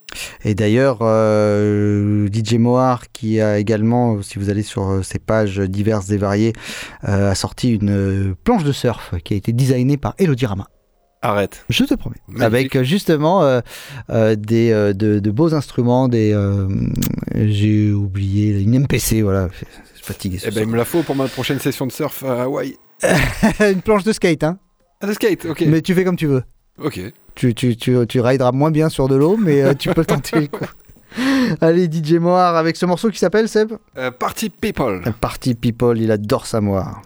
Et 0.44 0.54
d'ailleurs, 0.54 0.98
euh, 1.02 2.28
DJ 2.32 2.54
Moar, 2.54 3.10
qui 3.12 3.40
a 3.40 3.58
également, 3.58 4.20
si 4.22 4.38
vous 4.38 4.50
allez 4.50 4.62
sur 4.62 5.04
ses 5.04 5.18
pages 5.18 5.58
diverses 5.58 6.10
et 6.10 6.18
variées, 6.18 6.52
euh, 7.08 7.30
a 7.30 7.34
sorti 7.34 7.74
une 7.74 8.34
planche 8.44 8.64
de 8.64 8.72
surf 8.72 9.14
qui 9.24 9.34
a 9.34 9.36
été 9.36 9.52
designée 9.52 9.96
par 9.96 10.14
Elodie 10.18 10.46
Rama. 10.46 10.68
Arrête. 11.22 11.64
Je 11.68 11.84
te 11.84 11.94
promets. 11.94 12.16
Magnifique. 12.26 12.42
Avec 12.44 12.76
euh, 12.76 12.82
justement 12.82 13.42
euh, 13.44 13.60
euh, 14.10 14.34
des, 14.34 14.72
euh, 14.72 14.92
de, 14.92 15.20
de 15.20 15.30
beaux 15.30 15.54
instruments, 15.54 16.08
des. 16.08 16.32
euh, 16.34 16.68
J'ai 17.34 17.92
oublié, 17.92 18.60
une 18.60 18.80
MPC, 18.80 19.22
voilà. 19.22 19.48
Je 19.52 19.56
suis 19.96 20.04
fatigué. 20.04 20.38
Eh 20.44 20.50
ben, 20.50 20.62
il 20.62 20.66
me 20.68 20.76
la 20.76 20.84
faut 20.84 21.02
pour 21.02 21.14
ma 21.14 21.28
prochaine 21.28 21.60
session 21.60 21.86
de 21.86 21.92
surf 21.92 22.24
à 22.24 22.42
Hawaï. 22.42 22.76
une 23.60 23.82
planche 23.82 24.02
de 24.04 24.12
skate, 24.12 24.42
hein. 24.44 24.58
Ah, 25.00 25.06
de 25.06 25.12
skate, 25.12 25.44
ok. 25.46 25.64
Mais 25.68 25.80
tu 25.80 25.94
fais 25.94 26.04
comme 26.04 26.16
tu 26.16 26.26
veux. 26.26 26.42
Ok. 26.82 27.00
Tu, 27.34 27.54
tu, 27.54 27.76
tu, 27.76 27.96
tu 28.08 28.20
rideras 28.20 28.52
moins 28.52 28.70
bien 28.70 28.88
sur 28.88 29.08
de 29.08 29.14
l'eau, 29.16 29.36
mais 29.36 29.62
euh, 29.62 29.74
tu 29.74 29.90
peux 29.90 30.04
tenter 30.04 30.40
le 30.40 30.46
coup. 30.48 30.64
Allez, 31.60 31.88
DJ 31.90 32.14
Moir 32.14 32.56
avec 32.56 32.76
ce 32.76 32.86
morceau 32.86 33.10
qui 33.10 33.18
s'appelle 33.18 33.48
Seb? 33.48 33.72
Euh, 33.96 34.10
Party 34.10 34.50
People. 34.50 35.02
Party 35.20 35.54
People, 35.54 35.98
il 36.00 36.10
adore 36.10 36.46
sa 36.46 36.60
Moir. 36.60 37.02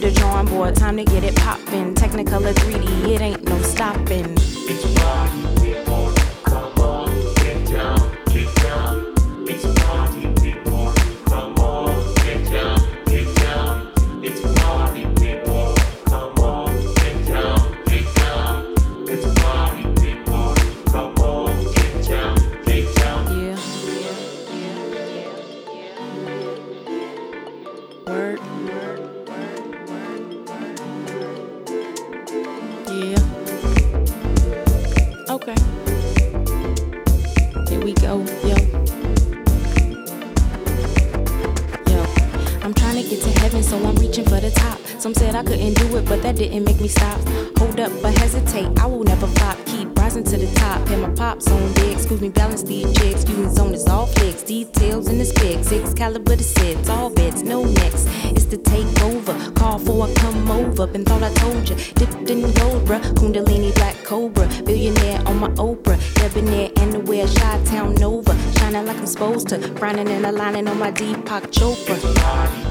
The 0.00 0.10
drawing 0.10 0.46
board. 0.46 0.76
Time 0.76 0.96
to 0.96 1.04
get 1.04 1.24
it 1.24 1.34
poppin'. 1.36 1.94
Technicolor 1.94 2.52
3D, 2.54 2.97
Okay. 35.48 35.62
Here 37.70 37.80
we 37.80 37.94
go, 37.94 38.22
yo. 38.44 38.56
Yo. 41.86 42.04
I'm 42.62 42.74
to 43.02 43.08
get 43.08 43.22
to 43.22 43.40
heaven, 43.40 43.62
so 43.62 43.76
I'm 43.84 43.94
reaching 43.96 44.24
for 44.24 44.40
the 44.40 44.50
top. 44.50 44.78
Some 44.98 45.14
said 45.14 45.34
I 45.34 45.42
couldn't 45.42 45.74
do 45.74 45.96
it, 45.96 46.04
but 46.06 46.22
that 46.22 46.36
didn't 46.36 46.64
make 46.64 46.80
me 46.80 46.88
stop. 46.88 47.20
Hold 47.58 47.78
up, 47.80 47.92
but 48.02 48.16
hesitate, 48.18 48.68
I 48.78 48.86
will 48.86 49.04
never 49.04 49.26
flop. 49.26 49.58
Keep 49.66 49.96
rising 49.96 50.24
to 50.24 50.36
the 50.36 50.52
top. 50.54 50.86
Hit 50.88 50.98
my 50.98 51.10
pops 51.10 51.48
on 51.48 51.72
deck, 51.74 51.92
excuse 51.92 52.20
me, 52.20 52.28
balance 52.28 52.62
these. 52.62 52.90
Excuse 53.02 53.38
me, 53.38 53.48
zone 53.50 53.74
is 53.74 53.86
all 53.86 54.06
flicks. 54.06 54.42
Details 54.42 55.08
in 55.08 55.18
the 55.18 55.24
specs, 55.24 55.68
six 55.68 55.94
caliber 55.94 56.34
the 56.34 56.42
sets, 56.42 56.88
all 56.88 57.10
bets, 57.10 57.42
no 57.42 57.64
necks. 57.64 58.06
It's 58.24 58.46
the 58.46 58.56
takeover. 58.56 59.54
Call 59.54 59.78
for 59.78 60.08
a 60.08 60.14
come 60.14 60.50
over. 60.50 60.86
Been 60.86 61.04
thought 61.04 61.22
I 61.22 61.32
told 61.34 61.68
you. 61.68 61.76
Dipped 61.94 62.28
in 62.30 62.40
gold, 62.54 62.84
bruh. 62.86 63.00
Kundalini 63.14 63.74
black 63.76 63.96
cobra. 64.04 64.48
Billionaire 64.64 65.22
on 65.26 65.38
my 65.38 65.48
Oprah. 65.50 65.98
Debonair 66.14 66.70
and 66.78 67.06
wear 67.06 67.26
Chi 67.26 67.64
Town 67.64 67.94
Nova. 67.94 68.34
Shining 68.58 68.86
like 68.86 68.96
I'm 68.96 69.06
supposed 69.06 69.48
to. 69.48 69.58
Frowning 69.76 70.08
and 70.08 70.26
aligning 70.26 70.66
on 70.66 70.78
my 70.78 70.90
Deepak 70.90 71.52
Chopra. 71.52 72.67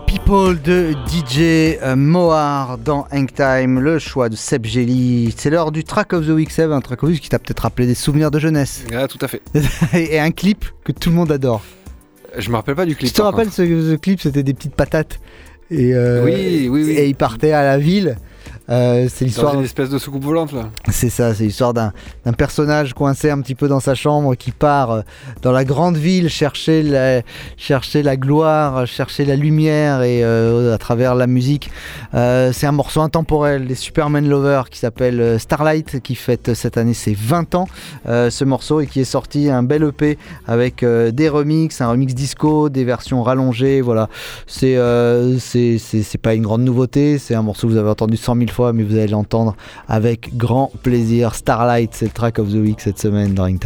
People, 0.00 0.60
de 0.60 0.92
DJ 1.06 1.78
euh, 1.82 1.96
Mohar 1.96 2.76
dans 2.78 3.06
Hang 3.10 3.32
Time, 3.32 3.80
le 3.80 3.98
choix 3.98 4.28
de 4.28 4.36
Seb 4.36 4.66
Jelly. 4.66 5.34
C'est 5.36 5.48
l'heure 5.48 5.72
du 5.72 5.82
Track 5.82 6.12
of 6.12 6.26
the 6.26 6.30
Week, 6.30 6.50
Seb, 6.50 6.70
un 6.70 6.80
track 6.80 7.02
of 7.02 7.08
the 7.08 7.12
week 7.12 7.22
qui 7.22 7.28
t'a 7.30 7.38
peut-être 7.38 7.60
rappelé 7.60 7.86
des 7.86 7.94
souvenirs 7.94 8.30
de 8.30 8.38
jeunesse. 8.38 8.84
Ah, 8.94 9.08
tout 9.08 9.18
à 9.22 9.28
fait. 9.28 9.40
Et 9.94 10.20
un 10.20 10.30
clip 10.30 10.66
que 10.84 10.92
tout 10.92 11.08
le 11.08 11.16
monde 11.16 11.32
adore. 11.32 11.62
Je 12.36 12.50
me 12.50 12.56
rappelle 12.56 12.74
pas 12.74 12.86
du 12.86 12.94
clip. 12.94 13.08
Tu 13.08 13.14
te 13.14 13.22
rappelles 13.22 13.50
ce, 13.50 13.64
ce 13.64 13.94
clip, 13.96 14.20
c'était 14.20 14.42
des 14.42 14.54
petites 14.54 14.74
patates. 14.74 15.18
Et, 15.70 15.94
euh, 15.94 16.24
Oui, 16.24 16.68
oui, 16.70 16.84
oui. 16.84 16.90
Et 16.92 17.06
ils 17.08 17.14
partaient 17.14 17.52
à 17.52 17.62
la 17.62 17.78
ville. 17.78 18.16
Euh, 18.70 19.08
c'est 19.12 19.24
l'histoire. 19.24 19.54
une 19.54 19.64
espèce 19.64 19.88
de 19.88 19.98
soucoupe 19.98 20.24
volante 20.24 20.52
là. 20.52 20.68
C'est 20.90 21.08
ça, 21.08 21.34
c'est 21.34 21.44
l'histoire 21.44 21.72
d'un 21.72 21.92
personnage 22.36 22.92
coincé 22.92 23.30
un 23.30 23.40
petit 23.40 23.54
peu 23.54 23.66
dans 23.66 23.80
sa 23.80 23.94
chambre 23.94 24.34
qui 24.34 24.50
part 24.50 24.90
euh, 24.90 25.00
dans 25.42 25.52
la 25.52 25.64
grande 25.64 25.96
ville 25.96 26.28
chercher 26.28 26.82
la, 26.82 27.22
chercher 27.56 28.02
la 28.02 28.16
gloire, 28.18 28.86
chercher 28.86 29.24
la 29.24 29.36
lumière 29.36 30.02
et 30.02 30.22
euh, 30.22 30.74
à 30.74 30.78
travers 30.78 31.14
la 31.14 31.26
musique. 31.26 31.70
Euh, 32.14 32.52
c'est 32.52 32.66
un 32.66 32.72
morceau 32.72 33.00
intemporel 33.00 33.66
des 33.66 33.74
Superman 33.74 34.28
Lovers 34.28 34.68
qui 34.68 34.78
s'appelle 34.78 35.40
Starlight 35.40 36.00
qui 36.02 36.14
fête 36.14 36.52
cette 36.54 36.76
année 36.76 36.94
ses 36.94 37.14
20 37.14 37.54
ans. 37.54 37.68
ce 38.06 38.44
morceau 38.44 38.80
et 38.80 38.86
qui 38.86 39.00
est 39.00 39.04
sorti 39.04 39.48
un 39.48 39.62
bel 39.62 39.82
EP 39.84 40.18
avec 40.46 40.84
des 40.84 41.28
remixes, 41.28 41.80
un 41.80 41.88
remix 41.90 42.14
disco, 42.14 42.68
des 42.68 42.84
versions 42.84 43.22
rallongées. 43.22 43.80
Voilà, 43.80 44.08
c'est 44.46 44.76
c'est 45.38 45.78
c'est- 45.78 46.02
c'est 46.02 46.18
pas 46.18 46.34
une 46.34 46.42
grande 46.42 46.62
nouveauté, 46.62 47.18
c'est 47.18 47.34
un 47.34 47.42
morceau 47.42 47.66
que 47.66 47.72
vous 47.72 47.78
avez 47.78 47.88
entendu 47.90 48.16
100 48.16 48.36
000 48.36 48.50
fois, 48.50 48.57
mais 48.72 48.82
vous 48.82 48.96
allez 48.96 49.08
l'entendre 49.08 49.56
avec 49.88 50.36
grand 50.36 50.70
plaisir. 50.82 51.34
Starlight, 51.34 51.90
c'est 51.94 52.06
le 52.06 52.12
track 52.12 52.38
of 52.38 52.50
the 52.50 52.56
week 52.56 52.80
cette 52.80 52.98
semaine 52.98 53.34
dans 53.34 53.44
Ring 53.44 53.58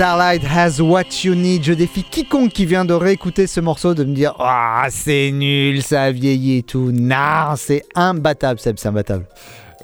Starlight 0.00 0.42
has 0.42 0.80
what 0.80 1.24
you 1.24 1.34
need. 1.34 1.62
Je 1.62 1.74
défie 1.74 2.04
quiconque 2.04 2.52
qui 2.54 2.64
vient 2.64 2.86
de 2.86 2.94
réécouter 2.94 3.46
ce 3.46 3.60
morceau 3.60 3.92
de 3.92 4.02
me 4.02 4.14
dire 4.14 4.34
Ah, 4.38 4.86
c'est 4.88 5.30
nul, 5.30 5.82
ça 5.82 6.04
a 6.04 6.10
vieilli 6.10 6.56
et 6.56 6.62
tout. 6.62 6.90
Non, 6.90 7.52
c'est 7.56 7.84
imbattable, 7.94 8.58
Seb, 8.58 8.78
c'est 8.78 8.88
imbattable. 8.88 9.26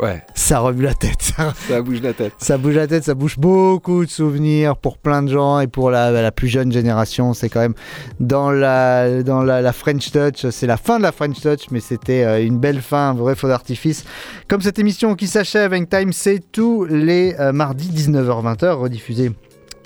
Ouais. 0.00 0.22
Ça 0.34 0.60
remue 0.60 0.84
la 0.84 0.94
tête. 0.94 1.20
Ça, 1.20 1.52
Ça 1.68 1.82
bouge 1.82 2.00
la 2.00 2.14
tête. 2.14 2.32
ça 2.38 2.56
bouge 2.56 2.76
la 2.76 2.86
tête, 2.86 3.04
ça 3.04 3.12
bouge 3.12 3.36
beaucoup 3.36 4.06
de 4.06 4.10
souvenirs 4.10 4.78
pour 4.78 4.96
plein 4.96 5.22
de 5.22 5.28
gens 5.28 5.60
et 5.60 5.66
pour 5.66 5.90
la, 5.90 6.10
la 6.10 6.32
plus 6.32 6.48
jeune 6.48 6.72
génération. 6.72 7.34
C'est 7.34 7.50
quand 7.50 7.60
même 7.60 7.74
dans 8.18 8.50
la, 8.50 9.22
dans 9.22 9.42
la, 9.42 9.60
la 9.60 9.72
French 9.74 10.12
Touch. 10.12 10.48
C'est 10.48 10.66
la 10.66 10.78
fin 10.78 10.96
de 10.96 11.02
la 11.02 11.12
French 11.12 11.42
Touch, 11.42 11.66
mais 11.70 11.80
c'était 11.80 12.24
euh, 12.24 12.42
une 12.42 12.58
belle 12.58 12.80
fin, 12.80 13.10
un 13.10 13.14
vrai 13.14 13.34
feu 13.34 13.48
d'artifice. 13.48 14.06
Comme 14.48 14.62
cette 14.62 14.78
émission 14.78 15.14
qui 15.14 15.26
s'achève, 15.26 15.74
Time, 15.90 16.14
c'est 16.14 16.40
tous 16.52 16.86
les 16.86 17.34
euh, 17.38 17.52
mardis 17.52 17.90
19h-20h, 17.90 18.70
rediffusée 18.76 19.32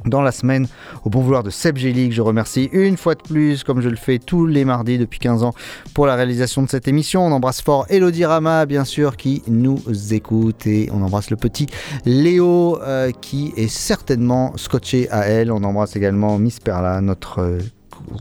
dans 0.07 0.23
la 0.23 0.33
semaine 0.33 0.67
au 1.05 1.11
bon 1.11 1.21
vouloir 1.21 1.43
de 1.43 1.51
Seb 1.51 1.77
Gély 1.77 2.09
que 2.09 2.15
je 2.15 2.23
remercie 2.23 2.69
une 2.73 2.97
fois 2.97 3.15
de 3.15 3.23
plus 3.23 3.65
comme 3.65 3.81
je 3.81 3.89
le 3.89 3.97
fais 3.97 4.19
tous 4.19 4.47
les 4.47 4.65
mardis 4.65 4.99
depuis 4.99 5.19
15 5.19 5.43
ans 5.43 5.55
pour 5.95 6.07
la 6.07 6.15
réalisation 6.15 6.63
de 6.63 6.69
cette 6.69 6.89
émission. 6.89 7.27
On 7.27 7.33
embrasse 7.33 7.63
fort 7.63 7.87
Elodie 7.89 8.25
Rama 8.25 8.67
bien 8.67 8.85
sûr 8.85 9.17
qui 9.17 9.43
nous 9.49 9.81
écoute 10.13 10.67
et 10.67 10.89
on 10.93 11.03
embrasse 11.03 11.31
le 11.31 11.37
petit 11.37 11.67
Léo 12.05 12.81
euh, 12.83 13.11
qui 13.11 13.53
est 13.57 13.69
certainement 13.69 14.57
scotché 14.57 15.11
à 15.11 15.27
elle. 15.27 15.53
On 15.53 15.63
embrasse 15.65 15.97
également 15.97 16.39
Miss 16.39 16.61
Perla 16.61 17.01
notre 17.01 17.41
euh, 17.41 17.59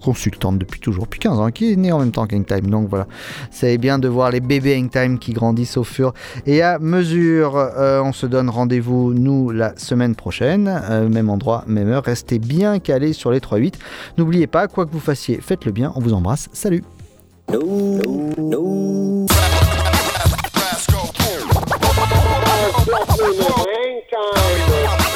consultante 0.04 0.58
depuis 0.58 0.80
toujours, 0.80 1.06
depuis 1.06 1.20
15 1.20 1.40
ans, 1.40 1.52
qui 1.52 1.74
est 1.74 1.76
née 1.76 1.92
en 1.92 2.00
même 2.00 2.12
temps 2.12 2.28
qu'Hangtime. 2.28 2.70
Donc 2.70 2.90
voilà, 2.90 3.08
c'est 3.52 3.78
bien 3.78 4.00
de 4.00 4.08
voir 4.08 4.32
les 4.32 4.40
bébés 4.40 4.78
Hangtime 4.78 5.20
qui 5.20 5.34
grandissent 5.34 5.78
au 5.78 5.84
fur 5.84 6.14
et 6.46 6.62
à 6.62 6.80
mesure. 6.80 7.56
Euh, 7.58 8.02
on 8.02 8.14
se 8.14 8.26
donne 8.26 8.50
rendez-vous, 8.50 9.14
nous, 9.14 9.50
la 9.52 9.78
semaine 9.78 10.16
prochaine, 10.16 10.82
euh, 10.90 11.10
même 11.10 11.30
endroit, 11.30 11.64
même 11.68 11.90
heure. 11.90 12.04
Restez 12.04 12.40
bien 12.40 12.80
calés 12.80 13.14
sur 13.14 13.32
les 13.32 13.40
3-8. 13.40 13.76
N'oubliez 14.18 14.48
pas, 14.48 14.68
quoi 14.68 14.86
que 14.86 14.92
vous 14.92 15.00
fassiez, 15.00 15.40
faites-le 15.42 15.72
bien. 15.72 15.92
On 15.96 16.00
vous 16.00 16.14
embrasse. 16.14 16.50
Salut. 16.54 16.84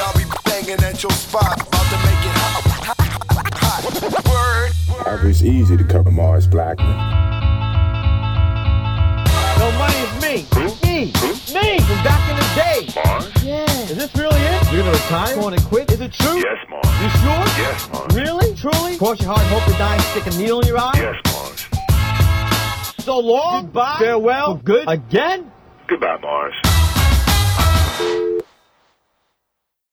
I'll 0.04 0.14
be 0.14 0.24
banging 0.46 0.84
at 0.84 1.02
your 1.02 1.12
spot, 1.12 1.83
Word. 5.22 5.30
It's 5.30 5.44
easy 5.44 5.78
to 5.78 5.84
cover 5.84 6.10
Mars 6.12 6.48
Blackman. 6.48 6.88
No 9.60 9.72
money 9.78 9.96
is 9.96 10.22
me. 10.22 10.46
Me. 10.84 11.06
Me 11.54 11.80
from 11.80 12.04
back 12.04 12.30
in 12.30 12.36
the 12.36 12.46
day. 12.56 12.90
Mars? 12.96 13.44
Yeah. 13.44 13.66
Is 13.84 13.96
this 13.96 14.16
really 14.16 14.42
it? 14.42 14.72
You're 14.72 14.82
gonna 14.82 14.92
retire? 14.92 15.36
Going 15.36 15.56
to 15.56 15.64
quit? 15.66 15.92
Is 15.92 16.02
it 16.02 16.14
true? 16.14 16.38
Yes, 16.38 16.58
Mars. 16.70 16.86
You 17.02 17.10
sure? 17.22 17.46
Yes, 17.62 17.90
Mars. 17.92 18.16
Really? 18.16 18.56
Truly? 18.56 18.98
Cross 18.98 19.22
your 19.22 19.34
heart 19.34 19.46
hope 19.48 19.66
to 19.72 19.78
die 19.78 20.00
stick 20.00 20.26
a 20.34 20.38
needle 20.38 20.62
in 20.62 20.68
your 20.68 20.80
eye? 20.80 20.94
Yes, 20.96 21.16
Mars. 21.26 21.68
So 23.04 23.20
long. 23.20 23.66
Goodbye. 23.66 23.98
Farewell. 24.00 24.58
For 24.58 24.64
good. 24.64 24.86
Again? 24.88 25.52
Goodbye, 25.88 26.18
Mars. 26.22 26.56